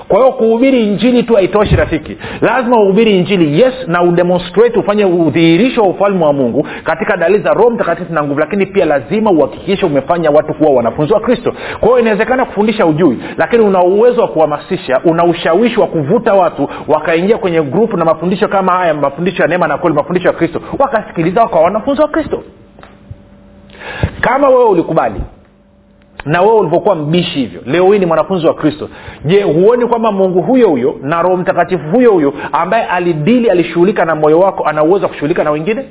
kwa 0.09 0.19
hiyo 0.19 0.33
kuhubiri 0.33 0.87
injili 0.87 1.23
tu 1.23 1.35
haitoshi 1.35 1.77
rafiki. 1.77 2.17
Lazima 2.41 2.83
uhubiri 2.83 3.19
injili 3.19 3.61
yes 3.61 3.75
na 3.87 4.03
udemonstrate 4.03 4.79
ufanye 4.79 5.05
udhihirisho 5.05 5.81
wa 5.83 5.89
ufalme 5.89 6.25
wa 6.25 6.33
mungu 6.33 6.67
katika 6.85 7.17
dalili 7.17 7.43
za 7.45 7.55
roho 7.55 7.71
mtakatifu 7.71 8.13
na 8.13 8.23
nguvu 8.23 8.41
lakini 8.41 8.67
pia 8.67 8.85
lazima 8.85 9.31
uhakikishe 9.31 9.87
umefanya 9.87 10.31
watu 10.31 10.55
kuwa 10.55 10.71
wanafunzi 10.73 11.13
wa 11.13 11.21
kristo. 11.21 11.53
Kwa 11.81 11.89
hiyo 11.89 12.01
inawezekana 12.01 12.45
kufundisha 12.45 12.87
ujui 12.87 13.19
lakini 13.39 13.65
una 13.65 13.83
uwezo 13.83 14.21
wa 14.23 14.29
kuhamasisha 14.29 15.01
una 15.05 15.25
ushawishi 15.25 15.81
wa 15.81 15.87
kuvuta 15.87 16.35
watu 16.35 16.69
wakaingia 16.89 17.39
kwenye 17.39 17.63
grupu 17.63 17.97
na 17.97 18.05
mafundisho 18.05 18.49
kama 18.49 18.73
haya 18.73 18.95
mafundisho 18.95 19.43
ya 19.43 19.49
neema 19.49 19.69
na 19.69 19.79
kweli 19.79 19.97
mafundisho 19.97 20.29
ya 20.29 20.35
kristo 20.35 20.61
wakasikiliza 20.79 21.43
wakawa 21.43 21.65
wanafunzi 21.65 22.03
wa 22.03 22.09
kristo. 22.09 22.43
Kama 24.21 24.49
wewe 24.49 24.65
ulikubali 24.65 25.21
na 26.25 26.43
wewe 26.43 26.55
ulivyokuwa 26.59 26.95
mbishi 26.95 27.39
hivyo 27.39 27.61
leo 27.67 27.93
hii 27.93 27.99
ni 27.99 28.07
mwanafunzi 28.07 28.47
wa 28.47 28.55
kristo. 28.55 28.89
Je 29.25 29.43
huoni 29.43 29.87
kwamba 29.87 30.13
mungu 30.13 30.43
huyo 30.43 30.69
huyo 30.69 30.95
na 31.03 31.23
roho 31.23 31.37
mtakatifu 31.37 31.85
huyo 31.91 32.13
huyo 32.13 32.35
ambaye 32.53 32.85
alidili 32.85 33.51
alishughulika 33.51 34.05
na 34.05 34.15
moyo 34.15 34.39
wako 34.41 34.65
ana 34.65 34.83
uwezo 34.83 35.03
wa 35.03 35.09
kushughulika 35.09 35.45
na 35.45 35.51
wengine? 35.51 35.85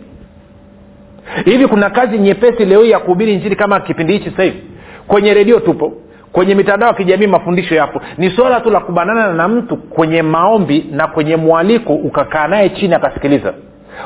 Hivi 1.45 1.67
kuna 1.67 1.89
kazi 1.89 2.17
nyepesi 2.17 2.65
leo 2.65 2.81
hii 2.83 2.89
ya 2.91 2.99
kuhubiri 2.99 3.33
injili 3.33 3.55
kama 3.55 3.79
kipindi 3.79 4.13
hichi 4.13 4.29
sasa 4.29 4.43
hivi? 4.43 4.63
Kwenye 5.07 5.33
redio 5.33 5.59
tupo 5.59 5.93
kwenye 6.31 6.55
mitandao 6.55 6.89
ya 6.89 6.95
kijamii 6.95 7.27
mafundisho 7.27 7.75
yapo. 7.75 8.01
Ni 8.17 8.29
swala 8.31 8.59
tu 8.61 8.69
la 8.69 8.79
kubanana 8.79 9.33
na 9.33 9.47
mtu 9.47 9.77
kwenye 9.77 10.21
maombi 10.21 10.85
na 10.91 11.07
kwenye 11.07 11.35
mwaliko 11.35 11.93
ukakaa 11.93 12.47
naye 12.47 12.69
chini 12.69 12.93
akasikiliza. 12.95 13.53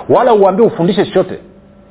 Wala 0.09 0.33
uambie 0.33 0.65
ufundishe 0.65 1.05
chochote 1.05 1.39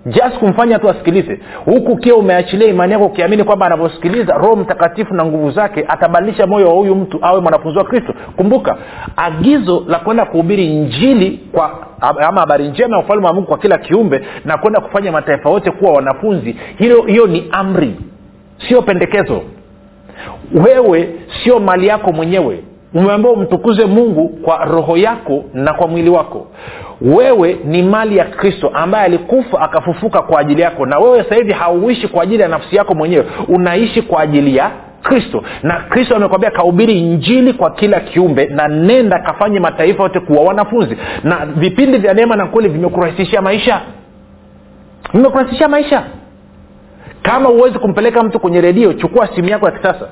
just 0.07 0.38
kumfanya 0.38 0.79
tu 0.79 0.88
asikilize. 0.91 1.41
Huku 1.65 1.93
ukiwa 1.93 2.19
umeachilia 2.19 2.69
imani 2.69 2.93
yako 2.93 3.05
ukiamini 3.07 3.45
kwamba 3.45 3.67
anavyosikiliza 3.67 4.33
roho 4.35 4.57
mtakatifu 4.57 5.15
na 5.15 5.25
nguvu 5.25 5.51
zake 5.51 5.85
atabadilisha 5.88 6.47
moyo 6.47 6.67
wa 6.69 6.75
huyu 6.75 6.95
mtu 6.95 7.19
awe 7.23 7.41
mwanafunzi 7.41 7.79
wa 7.79 7.85
kristo. 7.85 8.15
Kumbuka 8.37 8.77
agizo 9.17 9.85
la 9.88 9.99
kwenda 9.99 10.25
kuhubiri 10.25 10.69
njili 10.69 11.41
kwa 11.53 11.87
ama 12.01 12.41
habari 12.41 12.69
njema 12.69 12.97
ya 12.97 13.03
ufalme 13.05 13.27
wa 13.27 13.33
mungu 13.33 13.47
kwa 13.47 13.59
kila 13.59 13.79
kiumbe 13.79 14.25
na 14.45 14.59
kwenda 14.59 14.81
kufanya 14.81 15.12
mataifa 15.12 15.51
yote 15.51 15.71
kuwa 15.71 15.93
wanafunzi 15.93 16.57
hilo 16.79 17.03
hiyo 17.03 17.27
ni 17.27 17.49
amri 17.53 17.97
sio 18.69 18.83
pendekezo. 18.83 19.43
Wewe 20.55 21.09
sio 21.45 21.59
mali 21.61 21.87
yako 21.87 22.12
mwenyewe. 22.12 22.65
Umeambiwa 22.95 23.33
umtukuze 23.35 23.85
mungu 23.85 24.29
kwa 24.29 24.65
roho 24.65 24.97
yako 24.97 25.45
na 25.55 25.75
kwa 25.75 25.88
mwili 25.88 26.11
wako 26.11 26.47
wewe 27.05 27.57
ni 27.65 27.83
mali 27.83 28.17
ya 28.17 28.25
kristo 28.25 28.71
ambaye 28.75 29.05
alikufa 29.05 29.61
akafufuka 29.61 30.23
kwa 30.23 30.41
ajili 30.41 30.62
yako 30.62 30.87
na 30.87 30.99
wewe 30.99 31.23
sasa 31.23 31.35
hivi 31.35 31.53
hauishi 31.53 32.09
kwa 32.09 32.23
ajili 32.23 32.43
ya 32.43 32.49
nafsi 32.49 32.77
yako 32.77 32.95
mwenyewe 32.95 33.25
unaishi 33.49 34.03
kwa 34.03 34.21
ajili 34.23 34.57
ya 34.57 34.71
kristo. 35.03 35.43
Na 35.62 35.75
kristo 35.75 36.17
amekwambia 36.17 36.51
kahubiri 36.51 36.99
injili 36.99 37.53
kwa 37.53 37.71
kila 37.71 38.01
kiumbe 38.01 38.47
na 38.47 38.69
nenda 38.69 39.19
kafanye 39.19 39.61
mataifa 39.61 40.03
yote 40.03 40.21
kuwa 40.21 40.43
wanafunzi. 40.43 40.97
Na 41.25 41.47
vipindi 41.47 41.99
vya 41.99 42.15
neema 42.15 42.37
na 42.37 42.47
kweli 42.47 42.69
vimekurahisishia 42.69 43.43
maisha. 43.43 43.81
Vimekurahisishia 45.12 45.69
maisha. 45.69 46.03
Kama 47.23 47.49
huwezi 47.49 47.79
kumpeleka 47.79 48.23
mtu 48.23 48.41
kwenye 48.41 48.61
redio 48.61 48.93
chukua 48.93 49.29
simu 49.35 49.49
yako 49.49 49.67
ya 49.67 49.73
kisasa 49.73 50.09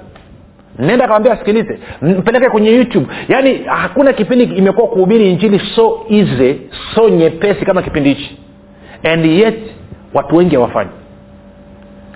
nenda 0.78 1.06
kawambia 1.06 1.33
asikilize. 1.33 1.78
Mpeleke 2.02 2.48
kwenye 2.50 2.70
youtube. 2.70 3.06
Yaani 3.28 3.61
hakuna 3.66 4.12
kipindi 4.12 4.44
imekuwa 4.44 4.88
kuhubiri 4.88 5.30
injili 5.33 5.61
so 5.74 6.00
easy 6.11 6.54
so 6.94 7.09
nyepesi 7.09 7.64
kama 7.64 7.83
kipindi 7.83 8.09
hichi. 8.14 8.38
And 9.02 9.24
yet 9.26 9.59
watu 10.14 10.37
wengi 10.37 10.54
hawafanyi. 10.54 10.90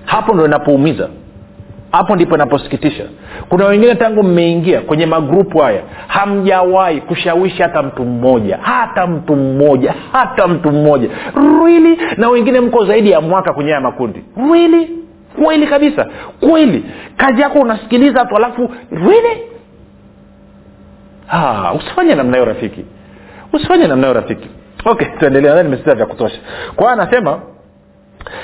Hapo 0.05 0.35
ndo 0.35 0.47
inapoumiza. 0.47 1.09
Hapo 1.93 2.14
ndipo 2.14 2.35
inaposikitisha. 2.35 3.05
Kuna 3.49 3.67
wengine 3.67 3.95
tangu 3.95 4.23
mmeingia 4.23 4.81
kwenye 4.81 5.07
magrupu 5.07 5.59
haya 5.59 5.83
hamjawahi 6.07 7.01
kushawishi 7.01 7.62
hata 7.62 7.83
mtu 7.83 8.05
mmoja 8.05 8.59
hata 8.62 9.07
mtu 9.07 9.37
mmoja 9.37 9.95
hata 10.12 10.47
mtu 10.49 10.71
mmoja. 10.73 11.09
Really? 11.64 11.99
Na 12.17 12.29
wengine 12.29 12.61
mko 12.61 12.85
zaidi 12.87 13.11
ya 13.11 13.21
mwaka 13.21 13.53
kwenye 13.53 13.71
haya 13.71 13.81
makundi. 13.81 14.25
Really 14.53 14.90
kweli 15.42 15.66
kabisa. 15.66 16.07
Kweli. 16.40 16.85
Kazi 17.16 17.40
yako 17.42 17.59
unasikiliza 17.61 18.25
tu 18.25 18.37
alafu 18.37 18.70
really? 18.90 19.42
Ah, 21.29 21.73
usifanye 21.75 22.14
namna 22.14 22.37
hiyo 22.37 22.44
rafiki. 22.44 22.85
Usifanye 23.53 23.87
namna 23.87 24.07
hiyo 24.07 24.20
rafiki. 24.20 24.49
Okay 24.85 25.07
tuendelea 25.18 25.62
nimesita 25.62 25.94
vya 25.94 26.07
kutosha. 26.07 26.38
Kwa 26.77 26.85
hiyo 26.87 27.03
anasema 27.03 27.40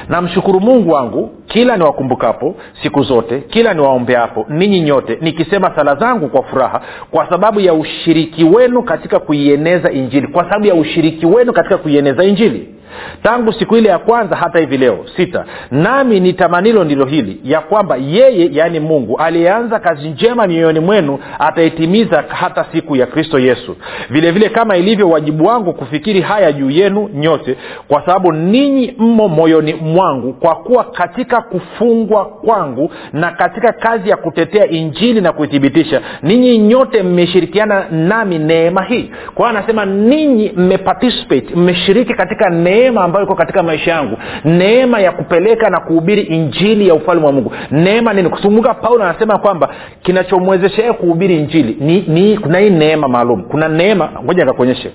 namshukuru 0.09 0.61
mungu 0.61 0.91
wangu 0.91 1.31
kila 1.47 1.77
niwakumbukapo 1.77 2.55
siku 2.83 3.03
zote 3.03 3.41
kila 3.41 3.75
niwaombeapo 3.75 4.47
ninyi 4.49 4.81
nyote 4.81 5.19
nikisema 5.21 5.77
sala 5.77 5.95
zangu 5.95 6.29
kwa 6.29 6.43
furaha 6.43 6.81
kwa 7.11 7.29
sababu 7.31 7.61
ya 7.61 7.75
ushiriki 7.75 8.45
wenu 8.45 8.83
katika 8.83 9.19
kuieneza 9.19 9.91
injili. 9.91 10.27
Kwa 10.27 10.45
sababu 10.45 10.67
ya 10.67 10.75
ushiriki 10.75 11.27
wenu 11.27 11.53
katika 11.53 11.79
kuieneza 11.79 12.25
injili 12.25 12.75
tangu 13.23 13.53
siku 13.53 13.77
ile 13.77 13.89
ya 13.89 13.99
kwanza 13.99 14.37
hata 14.37 14.59
hivi 14.59 14.79
leo 14.79 14.99
sita 15.17 15.45
nami 15.71 16.21
ni 16.21 16.33
tamanilo 16.33 16.85
ndilo 16.85 17.05
hili 17.05 17.41
ya 17.45 17.61
kwamba 17.61 17.97
yeye 17.97 18.49
yaani 18.53 18.81
mungu 18.81 19.17
aliyeanza 19.19 19.79
kazi 19.79 20.09
njema 20.09 20.47
mioyoni 20.47 20.81
mwenu 20.81 21.19
ataitimiza 21.39 22.25
hata 22.29 22.65
siku 22.73 22.97
ya 22.97 23.07
kristo 23.07 23.39
yesu. 23.39 23.77
Vile 24.11 24.31
vile 24.31 24.49
kama 24.49 24.77
ilivyo 24.77 25.09
wajibu 25.11 25.45
wangu 25.47 25.73
kufikiri 25.73 26.21
haya 26.21 26.53
juu 26.53 26.71
yenu 26.71 27.11
nyote 27.15 27.57
kwa 27.89 28.01
sababu 28.07 28.33
ninyi 28.33 28.95
mmo 28.99 29.29
moyoni 29.29 29.75
mwangu 29.75 30.33
kwa 30.33 30.55
kuwa 30.55 30.85
katika 30.85 31.41
kufungwa 31.43 32.25
kwangu 32.25 32.91
na 33.13 33.31
katika 33.31 33.73
kazi 33.73 34.11
ya 34.11 34.17
kutetea 34.17 34.67
injili 34.69 35.21
na 35.21 35.33
kuithibitisha 35.33 36.01
ninyi 36.23 36.59
nyote 36.59 37.03
mmeshirikiana 37.03 37.85
nami 37.91 38.39
neema 38.39 38.83
hii. 38.83 39.11
Kwa 39.35 39.49
hiyo 39.49 39.59
anasema 39.59 39.85
ninyi 39.87 40.53
mmeparticipate 40.57 41.55
mmeshiriki 41.55 42.15
katika 42.15 42.51
neema 42.51 42.80
ambayo 42.89 43.25
iko 43.25 43.35
katika 43.35 43.63
maisha 43.63 43.91
yangu. 43.91 44.17
Neema 44.45 45.01
ya 45.01 45.13
kupeleka 45.13 45.71
na 45.71 45.81
kuhubiri 45.81 46.23
injili 46.23 46.89
ya 46.89 46.95
ufalme 46.95 47.27
wa 47.27 47.33
mungu. 47.33 47.53
Neema 47.71 48.13
nini? 48.13 48.29
Kusumbuka 48.29 48.75
paulo 48.75 49.05
anasema 49.05 49.39
kwamba 49.39 49.69
kinachomwezesha 50.03 50.83
yeye 50.83 50.93
kuhubiri 50.95 51.37
injili 51.37 51.77
ni, 51.81 52.01
ni 52.01 52.39
kuna 52.39 52.59
hii 52.59 52.71
neema 52.71 53.09
maalum. 53.09 53.43
Kuna 53.43 53.69
neema 53.69 54.11
ngoja 54.25 54.45
nikakuonyeshe. 54.45 54.91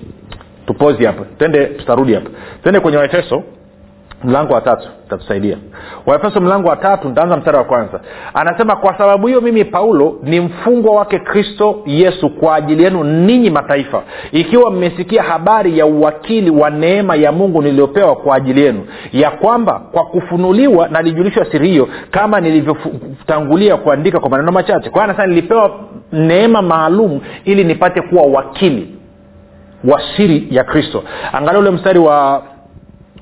Tupozi 0.66 1.04
hapa. 1.04 1.24
Tende 1.38 1.64
tutarudi 1.66 2.14
hapa. 2.14 2.30
Twende 2.62 2.80
kwenye 2.80 2.98
waefeso 2.98 3.42
mlango 4.24 4.54
wa 4.54 4.60
tatu 4.60 4.88
tatusaidia 5.08 5.56
waefeso 6.06 6.40
mlango 6.40 6.68
wa 6.68 6.76
tatu 6.76 7.08
ntaanza 7.08 7.36
mstari 7.36 7.56
wa 7.56 7.64
kwanza. 7.64 8.00
Anasema 8.34 8.76
kwa 8.76 8.98
sababu 8.98 9.26
hiyo 9.26 9.40
mimi 9.40 9.64
paulo 9.64 10.18
ni 10.22 10.40
mfungwa 10.40 10.94
wake 10.94 11.18
kristo 11.18 11.82
yesu 11.86 12.30
kwa 12.30 12.54
ajili 12.54 12.82
yenu 12.84 13.04
ninyi 13.04 13.50
mataifa. 13.50 14.02
Ikiwa 14.32 14.70
mmesikia 14.70 15.22
habari 15.22 15.78
ya 15.78 15.86
uwakili 15.86 16.50
wa 16.50 16.70
neema 16.70 17.16
ya 17.16 17.32
mungu 17.32 17.62
niliyopewa 17.62 18.16
kwa 18.16 18.36
ajili 18.36 18.60
yenu 18.60 18.86
ya 19.12 19.30
kwamba 19.30 19.80
kwa 19.92 20.04
kufunuliwa 20.04 20.88
nalijulishwa 20.88 21.44
siri 21.52 21.68
hiyo 21.68 21.88
kama 22.10 22.40
nilivyotangulia 22.40 23.76
kuandika 23.76 24.20
kwa 24.20 24.30
maneno 24.30 24.52
machache. 24.52 24.90
Kwa 24.90 25.04
anasema 25.04 25.26
nilipewa 25.26 25.70
neema 26.12 26.62
maalum 26.62 27.20
ili 27.44 27.64
nipate 27.64 28.00
kuwa 28.00 28.22
wakili 28.22 28.88
wa 29.84 30.02
siri 30.16 30.46
ya 30.50 30.64
kristo. 30.64 31.02
Angalia 31.32 31.60
ule 31.60 31.70
mstari 31.70 31.98
wa 31.98 32.42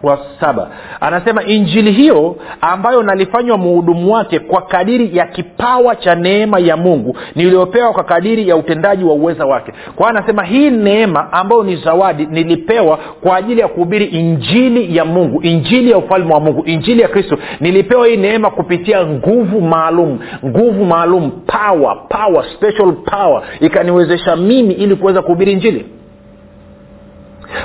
wa 0.05 0.19
saba. 0.41 0.71
Anasema 1.01 1.45
injili 1.45 1.93
hiyo 1.93 2.37
ambayo 2.61 3.03
nalifanywa 3.03 3.59
muhudumu 3.59 4.13
wake 4.13 4.39
kwa 4.39 4.63
kadiri 4.63 5.17
ya 5.17 5.27
kipawa 5.27 5.97
cha 5.97 6.15
neema 6.15 6.59
ya 6.59 6.77
mungu 6.77 7.17
niliyopewa 7.35 7.93
kwa 7.93 8.05
kadiri 8.05 8.49
ya 8.49 8.57
utendaji 8.57 9.05
wa 9.05 9.15
uweza 9.15 9.47
wake. 9.47 9.73
Kwao 9.97 10.11
anasema 10.11 10.45
hii 10.45 10.71
neema 10.71 11.33
ambayo 11.33 11.63
ni 11.63 11.77
zawadi 11.77 12.27
nilipewa 12.27 12.99
kwa 13.21 13.37
ajili 13.37 13.61
ya 13.61 13.69
kuhubiri 13.69 14.05
injili 14.05 14.97
ya 14.97 15.05
mungu 15.05 15.43
injili 15.43 15.91
ya 15.91 15.99
ufalme 15.99 16.35
wa 16.35 16.41
mungu 16.41 16.63
injili 16.67 17.03
ya 17.03 17.09
kristo 17.09 17.39
nilipewa 17.61 18.07
hii 18.07 18.17
neema 18.17 18.51
kupitia 18.51 19.07
nguvu 19.07 19.61
maalum 19.61 20.19
nguvu 20.47 20.85
maalum 20.85 21.31
power 21.31 21.97
power 22.09 22.45
special 22.57 22.93
power. 22.93 23.43
Ikaniwezesha 23.61 24.37
mimi 24.37 24.75
ili 24.75 24.97
kuweza 24.97 25.23
kuhubiri 25.23 25.53
injili 25.53 25.87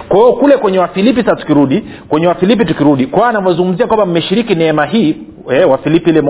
kwa 0.08 0.18
hiyo 0.18 0.34
kule 0.34 0.58
kwenye 0.58 0.80
wafilipi 0.80 1.22
sasa 1.24 1.36
tukirudi 1.36 1.84
kwenye 2.08 2.28
wafilipi 2.28 2.66
tukirudi 2.66 3.06
kwa 3.08 3.20
hiyo 3.20 3.30
anavyozungumzia 3.30 3.88
kwamba 3.88 4.06
mmeshiriki 4.06 4.56
neema 4.56 4.86
hii 4.86 5.18
eh, 5.50 5.70
wafilipi 5.70 6.10
ile 6.10 6.22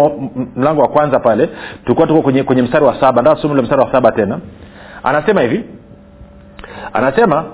mlango 0.56 0.82
wa 0.82 0.88
kwanza 0.88 1.20
pale 1.20 1.50
tulikuwa 1.84 2.08
tuko 2.08 2.22
kwenye, 2.22 2.44
kwenye 2.44 2.62
mstari 2.62 2.86
wa 2.86 3.00
saba 3.00 3.22
ndaa 3.22 3.36
tusome 3.36 3.62
mstari 3.62 3.82
wa 3.82 3.92
saba 3.92 4.12
tena. 4.12 4.40
Anasema 5.04 5.42
hivi 5.42 5.64
anasema 6.94 7.46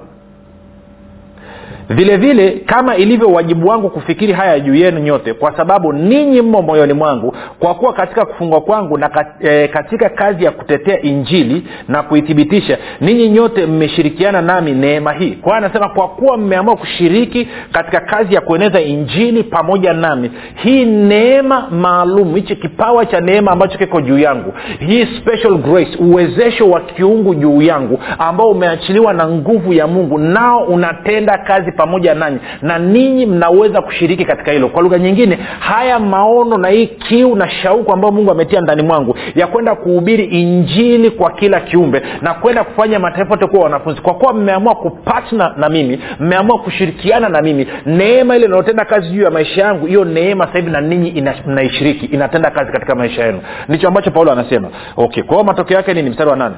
vile 1.89 2.17
vile 2.17 2.52
kama 2.52 2.95
ilivyo 2.95 3.28
wajibu 3.28 3.67
wangu 3.67 3.89
kufikiri 3.89 4.34
haya 4.34 4.60
juu 4.60 4.76
yenu 4.76 5.00
nyote 5.00 5.34
kwa 5.34 5.58
sababu 5.58 5.93
ninyi 5.93 6.41
mmo 6.41 6.62
moyoni 6.62 6.93
mwangu 6.93 7.36
kwa 7.60 7.74
kuwa 7.76 7.93
katika 7.93 8.26
kufungwa 8.26 8.62
kwangu 8.62 8.98
na 8.98 9.26
e, 9.39 9.67
katika 9.67 10.10
kazi 10.10 10.45
ya 10.45 10.52
kutetea 10.52 11.02
injili 11.02 11.63
na 11.88 12.04
kuithibitisha 12.04 12.78
ninyi 13.02 13.30
nyote 13.30 13.65
mmeshirikiana 13.65 14.41
nami 14.41 14.71
neema 14.71 15.13
hii. 15.13 15.32
Kwa 15.32 15.58
anasema 15.58 15.89
kwa 15.89 16.08
kuwa 16.08 16.38
mmeamua 16.38 16.76
kushiriki 16.76 17.48
katika 17.71 18.00
kazi 18.00 18.36
ya 18.36 18.41
kueneza 18.41 18.82
injili 18.82 19.43
pamoja 19.43 19.93
nami 19.93 20.32
hii 20.56 20.86
neema 20.86 21.67
maalum 21.71 22.36
hichi 22.36 22.56
kipawa 22.56 23.06
cha 23.06 23.21
neema 23.21 23.52
ambacho 23.52 23.78
kiko 23.78 24.02
juu 24.02 24.17
yangu 24.19 24.54
hii 24.80 25.06
special 25.21 25.58
grace 25.58 25.98
uwezesho 26.00 26.69
wa 26.69 26.82
kiungu 26.82 27.36
juu 27.36 27.62
yangu 27.62 28.00
ambao 28.19 28.50
umeachiliwa 28.50 29.13
na 29.13 29.28
nguvu 29.28 29.74
ya 29.74 29.88
mungu 29.88 30.17
nao 30.19 30.63
unatenda 30.63 31.38
kazi 31.38 31.71
pamoja 31.77 32.13
nanyi. 32.15 32.38
Na 32.61 32.79
ninyi 32.79 33.25
mnaweza 33.25 33.81
kushiriki 33.81 34.25
katika 34.25 34.51
hilo. 34.51 34.69
Kwa 34.69 34.81
lugha 34.83 34.97
nyingine 34.99 35.39
haya 35.59 35.99
maono 35.99 36.57
na 36.57 36.67
hii 36.67 36.88
kiu 36.88 37.35
na 37.35 37.49
shauku 37.49 37.93
ambayo 37.93 38.11
mungu 38.13 38.31
ametia 38.31 38.61
ndani 38.61 38.83
mwangu 38.83 39.15
ya 39.35 39.47
kwenda 39.47 39.75
kuhubiri 39.75 40.23
injili 40.25 41.09
kwa 41.09 41.31
kila 41.31 41.59
kiumbe 41.59 42.01
na 42.21 42.33
kwenda 42.33 42.63
kufanya 42.63 42.99
mataifa 42.99 43.31
yote 43.33 43.47
kuwa 43.47 43.63
wanafunzi. 43.63 44.01
Kwa 44.01 44.13
kuwa 44.13 44.33
mmeamua 44.33 44.75
kupatna 44.75 45.53
na 45.57 45.69
mimi 45.69 45.99
mmeamua 46.19 46.59
kushirikiana 46.59 47.29
na 47.29 47.41
mimi 47.41 47.67
neema 47.85 48.35
ile 48.35 48.45
inayotenda 48.45 48.85
kazi 48.85 49.09
juu 49.09 49.21
ya 49.23 49.31
maisha 49.31 49.61
yangu 49.61 49.85
hiyo 49.85 50.05
neema 50.05 50.45
sasa 50.47 50.59
hivi 50.59 50.71
na 50.71 50.81
ninyi 50.81 51.23
mnaishiriki 51.47 52.05
inatenda 52.05 52.51
kazi 52.51 52.71
katika 52.71 52.95
maisha 52.95 53.25
yenu. 53.25 53.41
Ndicho 53.69 53.88
ambacho 53.88 54.11
paulo 54.11 54.31
anasema. 54.31 54.69
Okay 54.97 55.23
kwa 55.23 55.35
hiyo 55.35 55.43
matokeo 55.45 55.77
yake 55.77 55.93
nini? 55.93 56.09
Mstari 56.09 56.29
wa 56.29 56.35
nane 56.35 56.55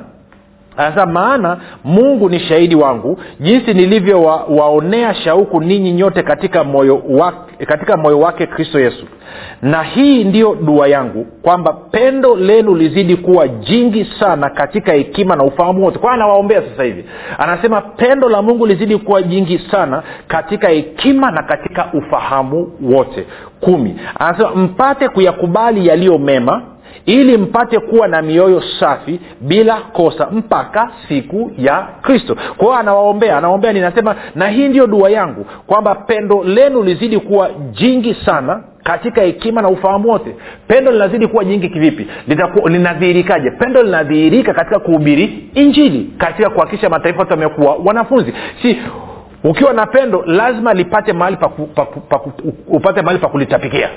sasa 0.77 1.05
maana 1.05 1.57
mungu 1.83 2.29
ni 2.29 2.39
shahidi 2.39 2.75
wangu 2.75 3.17
jinsi 3.39 3.73
nilivyowaonea 3.73 5.07
wa, 5.07 5.13
shauku 5.13 5.61
ninyi 5.61 5.91
nyote 5.91 6.23
katika 6.23 6.63
moyo 6.63 7.01
wake, 7.09 7.65
katika 7.65 7.97
moyo 7.97 8.19
wake 8.19 8.45
kristo 8.45 8.79
yesu. 8.79 9.05
Na 9.61 9.83
hii 9.83 10.23
ndiyo 10.23 10.55
dua 10.55 10.87
yangu 10.87 11.25
kwamba 11.41 11.73
pendo 11.73 12.35
lenu 12.35 12.75
lizidi 12.75 13.15
kuwa 13.15 13.47
jingi 13.47 14.05
sana 14.19 14.49
katika 14.49 14.93
hekima 14.93 15.35
na 15.35 15.43
ufahamu 15.43 15.83
wote. 15.85 15.99
Kwa 15.99 16.11
anawaombea 16.11 16.61
sasa 16.61 16.83
hivi. 16.83 17.05
Anasema 17.37 17.81
pendo 17.81 18.29
la 18.29 18.41
mungu 18.41 18.65
lizidi 18.65 18.97
kuwa 18.97 19.21
jingi 19.21 19.59
sana 19.71 20.03
katika 20.27 20.69
hekima 20.69 21.31
na 21.31 21.43
katika 21.43 21.85
ufahamu 21.93 22.71
wote. 22.81 23.25
Kumi. 23.59 23.95
Anasema 24.19 24.55
mpate 24.55 25.09
kuyakubali 25.09 25.87
yaliyo 25.87 26.17
mema 26.17 26.61
ili 27.05 27.37
mpate 27.37 27.79
kuwa 27.79 28.07
na 28.07 28.21
mioyo 28.21 28.63
safi 28.79 29.19
bila 29.41 29.75
kosa 29.75 30.27
mpaka 30.31 30.91
siku 31.07 31.51
ya 31.57 31.87
kristo. 32.01 32.35
Kwa 32.35 32.65
hiyo 32.67 32.73
anawaombea 32.79 33.37
anawaombea 33.37 33.73
ninasema 33.73 34.15
na 34.35 34.47
hii 34.47 34.69
ndiyo 34.69 34.87
dua 34.87 35.09
yangu 35.09 35.45
kwamba 35.67 35.95
pendo 35.95 36.43
lenu 36.43 36.83
lizidi 36.83 37.19
kuwa 37.19 37.49
jingi 37.71 38.13
sana 38.25 38.63
katika 38.83 39.21
hekima 39.21 39.61
na 39.61 39.69
ufahamu 39.69 40.09
wote. 40.09 40.35
Pendo 40.67 40.91
linazidi 40.91 41.27
kuwa 41.27 41.43
jingi 41.45 41.69
kivipi? 41.69 42.07
Linadhihirikaje? 42.65 43.51
Pendo 43.51 43.83
linadhihirika 43.83 44.53
katika 44.53 44.79
kuhubiri 44.79 45.49
injili 45.53 46.09
katika 46.17 46.49
kuhakikisha 46.49 46.89
mataifa 46.89 47.19
yote 47.19 47.33
wamekuwa 47.33 47.75
wanafunzi. 47.85 48.33
Si 48.61 48.77
ukiwa 49.43 49.73
na 49.73 49.85
pendo 49.85 50.23
lazima 50.25 50.73
lipate 50.73 51.13
mahali 51.13 51.37
pa, 51.37 51.49
pa, 51.49 52.21
upate 52.67 53.01
mahali 53.01 53.19
pa 53.19 53.27
kulitapikia 53.27 53.89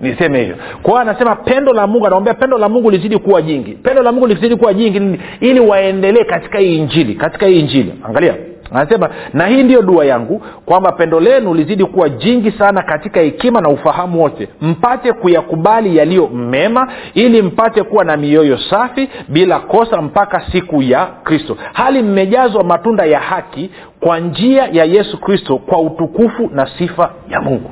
niseme 0.00 0.38
hivyo 0.38 0.56
kwa 0.82 1.00
anasema 1.00 1.36
pendo 1.36 1.72
la 1.72 1.86
mungu 1.86 2.06
anaombea 2.06 2.34
pendo 2.34 2.58
la 2.58 2.68
mungu 2.68 2.90
lizidi 2.90 3.18
kuwa 3.18 3.42
jingi 3.42 3.72
pendo 3.72 4.02
la 4.02 4.12
mungu 4.12 4.26
lizidi 4.26 4.56
kuwa 4.56 4.74
jingi 4.74 5.20
ili 5.40 5.60
waendelee 5.60 6.24
katika 6.24 6.58
hii 6.58 6.78
injili 6.78 7.14
katika 7.14 7.46
hii 7.46 7.60
injili. 7.60 7.94
Angalia. 8.08 8.34
Anasema 8.72 9.10
na 9.32 9.46
hii 9.46 9.62
ndiyo 9.62 9.82
dua 9.82 10.04
yangu 10.04 10.42
kwamba 10.66 10.92
pendo 10.92 11.20
lenu 11.20 11.54
lizidi 11.54 11.84
kuwa 11.84 12.08
jingi 12.08 12.50
sana 12.50 12.82
katika 12.82 13.20
hekima 13.20 13.60
na 13.60 13.68
ufahamu 13.68 14.22
wote 14.22 14.48
mpate 14.60 15.12
kuyakubali 15.12 15.96
yaliyo 15.96 16.28
mema 16.28 16.92
ili 17.14 17.42
mpate 17.42 17.82
kuwa 17.82 18.04
na 18.04 18.16
mioyo 18.16 18.58
safi 18.58 19.08
bila 19.28 19.58
kosa 19.60 20.02
mpaka 20.02 20.42
siku 20.52 20.82
ya 20.82 21.06
kristo. 21.06 21.56
Hali 21.72 22.02
mmejazwa 22.02 22.64
matunda 22.64 23.04
ya 23.04 23.20
haki 23.20 23.70
kwa 24.00 24.18
njia 24.20 24.68
ya 24.72 24.84
yesu 24.84 25.20
kristo 25.20 25.58
kwa 25.58 25.80
utukufu 25.80 26.50
na 26.54 26.68
sifa 26.78 27.10
ya 27.30 27.40
mungu 27.40 27.70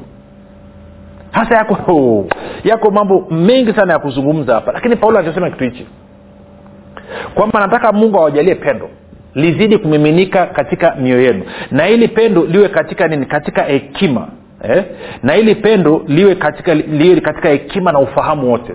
hasa 1.34 1.54
yako 1.56 2.26
yako 2.64 2.90
mambo 2.90 3.26
mengi 3.30 3.72
sana 3.72 3.92
ya 3.92 3.98
kuzungumza 3.98 4.54
hapa. 4.54 4.72
Lakini 4.72 4.96
paulo 4.96 5.18
anachosema 5.18 5.50
kitu 5.50 5.64
hichi. 5.64 5.86
Kwamba 7.34 7.60
nataka 7.60 7.92
mungu 7.92 8.18
awajalie 8.18 8.54
pendo 8.54 8.88
lizidi 9.34 9.78
kumiminika 9.78 10.46
katika 10.46 10.94
mioyo 10.94 11.22
yenu. 11.22 11.42
Na 11.70 11.88
ili 11.88 12.08
pendo 12.08 12.44
liwe 12.44 12.68
katika 12.68 13.08
nini? 13.08 13.26
Katika 13.26 13.62
hekima 13.62 14.28
eh? 14.62 14.84
na 15.22 15.36
ili 15.36 15.54
pendo 15.54 16.02
liwe 16.08 16.34
katika 16.34 16.74
liwe 16.74 17.20
katika 17.20 17.48
hekima 17.48 17.92
na 17.92 17.98
ufahamu 17.98 18.50
wote. 18.52 18.74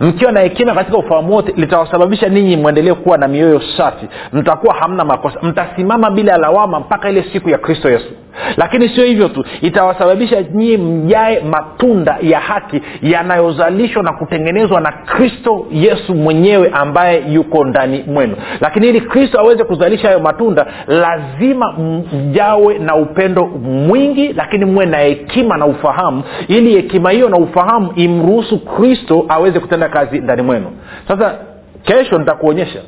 Mkiwa 0.00 0.32
na 0.32 0.40
hekima 0.40 0.74
katika 0.74 0.98
ufahamu 0.98 1.32
wote 1.34 1.52
litawasababisha 1.56 2.28
ninyi 2.28 2.56
mwendelee 2.56 2.94
kuwa 2.94 3.18
na 3.18 3.28
mioyo 3.28 3.62
safi. 3.76 4.06
Mtakuwa 4.32 4.74
hamna 4.74 5.04
makosa. 5.04 5.38
Mtasimama 5.42 6.10
bila 6.10 6.36
lawama 6.36 6.80
mpaka 6.80 7.10
ile 7.10 7.24
siku 7.32 7.50
ya 7.50 7.58
kristo 7.58 7.90
yesu 7.90 8.08
lakini 8.56 8.88
sio 8.88 9.04
hivyo 9.04 9.28
tu. 9.28 9.44
Itawasababisha 9.62 10.42
nyii 10.54 10.76
mjae 10.76 11.40
matunda 11.40 12.18
ya 12.22 12.40
haki 12.40 12.82
yanayozalishwa 13.02 14.02
na 14.02 14.12
kutengenezwa 14.12 14.80
na 14.80 14.92
kristo 14.92 15.66
yesu 15.70 16.14
mwenyewe 16.14 16.70
ambaye 16.74 17.24
yuko 17.32 17.64
ndani 17.64 18.04
mwenu. 18.06 18.36
Lakini 18.60 18.88
ili 18.88 19.00
kristo 19.00 19.40
aweze 19.40 19.64
kuzalisha 19.64 20.08
hayo 20.08 20.20
matunda 20.20 20.66
lazima 20.86 21.72
mjawe 21.72 22.78
na 22.78 22.96
upendo 22.96 23.46
mwingi 23.46 24.32
lakini 24.32 24.64
muwe 24.64 24.86
na 24.86 24.98
hekima 24.98 25.56
na 25.56 25.66
ufahamu. 25.66 26.22
Ili 26.48 26.72
hekima 26.72 27.10
hiyo 27.10 27.28
na 27.28 27.36
ufahamu 27.36 27.92
imruhusu 27.96 28.58
kristo 28.58 29.24
aweze 29.28 29.60
kutenda 29.60 29.88
kazi 29.88 30.18
ndani 30.18 30.42
mwenu. 30.42 30.66
Sasa 31.08 31.34
kesho 31.82 32.18
nitakuonyesha 32.18 32.78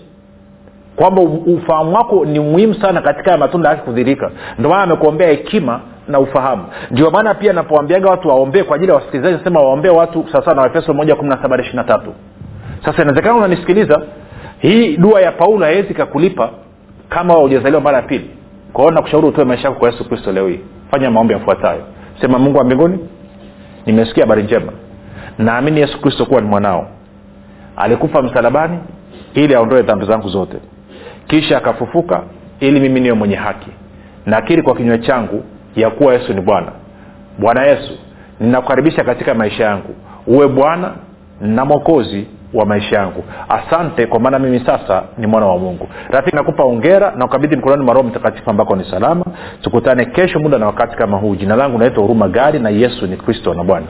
kwamba 1.01 1.23
ufahamu 1.23 1.95
wako 1.95 2.25
ni 2.25 2.41
muhimu 2.41 2.75
sana 2.75 3.01
katika 3.03 3.37
matunda 3.39 3.69
yake 3.69 3.83
kudhirika. 3.83 4.31
Ndio 4.59 4.75
amekuombea 4.75 5.29
hekima 5.29 5.81
na 6.09 6.19
ufahamu. 6.21 6.65
Ndio 6.91 7.11
maana 7.11 7.35
pia 7.35 7.53
napoambiaga 7.53 8.11
watu 8.11 8.29
waombee 8.29 8.63
kwa 8.63 8.77
ajili 8.77 8.91
ya 8.91 8.97
wasikilizaji 8.97 9.37
nasema 9.39 9.61
waombee 9.61 9.89
watu 9.89 10.25
sawasawa 10.33 10.57
na 10.57 10.63
waefeso 10.63 10.95
moja 10.95 11.15
kumi 11.17 11.29
na 11.29 11.43
saba 11.43 11.61
ishiri 11.61 11.77
na 11.77 11.85
tatu. 11.85 12.13
Sasa 12.85 13.03
inawezekana 13.03 13.35
unanisikiliza 13.37 14.03
hii 14.59 14.97
dua 14.97 15.21
ya 15.21 15.33
paulo 15.33 15.65
haiwezi 15.67 15.95
kakulipa 15.95 16.51
kama 17.09 17.35
hujazaliwa 17.35 17.81
mara 17.81 17.97
ya 17.97 18.03
pili. 18.03 18.31
Kwa 18.73 18.85
hiyo 18.85 18.95
nakushauri 18.95 19.27
utoe 19.27 19.45
maisha 19.45 19.69
yako 19.69 19.81
kwa 19.81 19.91
yesu 19.91 20.09
kristo 20.09 20.33
leo 20.33 20.49
hii. 20.49 20.61
Fanya 20.91 21.11
maombi 21.11 21.33
yafuatayo. 21.35 21.83
Sema 22.21 22.39
mungu 22.39 22.59
wa 22.59 22.65
mbinguni 22.65 22.99
nimesikia 23.87 24.25
habari 24.25 24.43
njema. 24.43 24.73
Naamini 25.39 25.81
yesu 25.81 26.01
kristo 26.01 26.27
kuwa 26.27 26.41
ni 26.41 26.47
mwanao. 26.49 26.87
Alikufa 27.77 28.23
msalabani 28.23 28.79
ili 29.35 29.55
aondoe 29.55 29.83
dhambi 29.83 30.07
zangu 30.07 30.29
zote 30.29 30.57
kisha 31.31 31.57
akafufuka 31.59 32.23
ili 32.61 32.81
mimi 32.81 33.01
niwe 33.01 33.15
mwenye 33.15 33.35
haki. 33.37 33.71
Nakiri 34.27 34.63
kwa 34.63 34.75
kinywa 34.77 34.99
changu 34.99 35.45
ya 35.77 35.91
kuwa 35.91 36.13
yesu 36.15 36.35
ni 36.35 36.41
bwana. 36.41 36.73
Bwana 37.39 37.63
yesu 37.67 37.99
ninakukaribisha 38.41 39.05
katika 39.05 39.35
maisha 39.35 39.65
yangu. 39.65 39.95
Uwe 40.27 40.49
bwana 40.49 40.93
na 41.41 41.65
mwokozi 41.65 42.27
wa 42.55 42.67
maisha 42.67 42.97
yangu. 42.97 43.25
Asante 43.49 44.07
kwa 44.07 44.21
maana 44.21 44.39
mimi 44.39 44.61
sasa 44.67 45.03
ni 45.19 45.27
mwana 45.27 45.47
wa 45.47 45.59
mungu. 45.59 45.89
Rafiki 46.11 46.37
nakupa 46.37 46.65
ongera 46.65 47.13
na 47.17 47.25
ukabidhi 47.25 47.57
mkononi 47.57 47.85
mwa 47.85 47.95
roho 47.95 48.09
mtakatifu 48.09 48.51
ambako 48.51 48.77
ni 48.77 48.85
salama. 48.91 49.25
Tukutane 49.63 50.05
kesho 50.05 50.39
muda 50.41 50.59
na 50.59 50.67
wakati 50.67 50.97
kama 50.97 51.17
huu. 51.17 51.35
Jina 51.37 51.57
langu 51.57 51.79
naitwa 51.79 52.03
huruma 52.03 52.29
gari 52.29 52.59
na 52.59 52.71
yesu 52.71 53.07
ni 53.07 53.17
kristo 53.17 53.55
na 53.55 53.65
bwana 53.65 53.87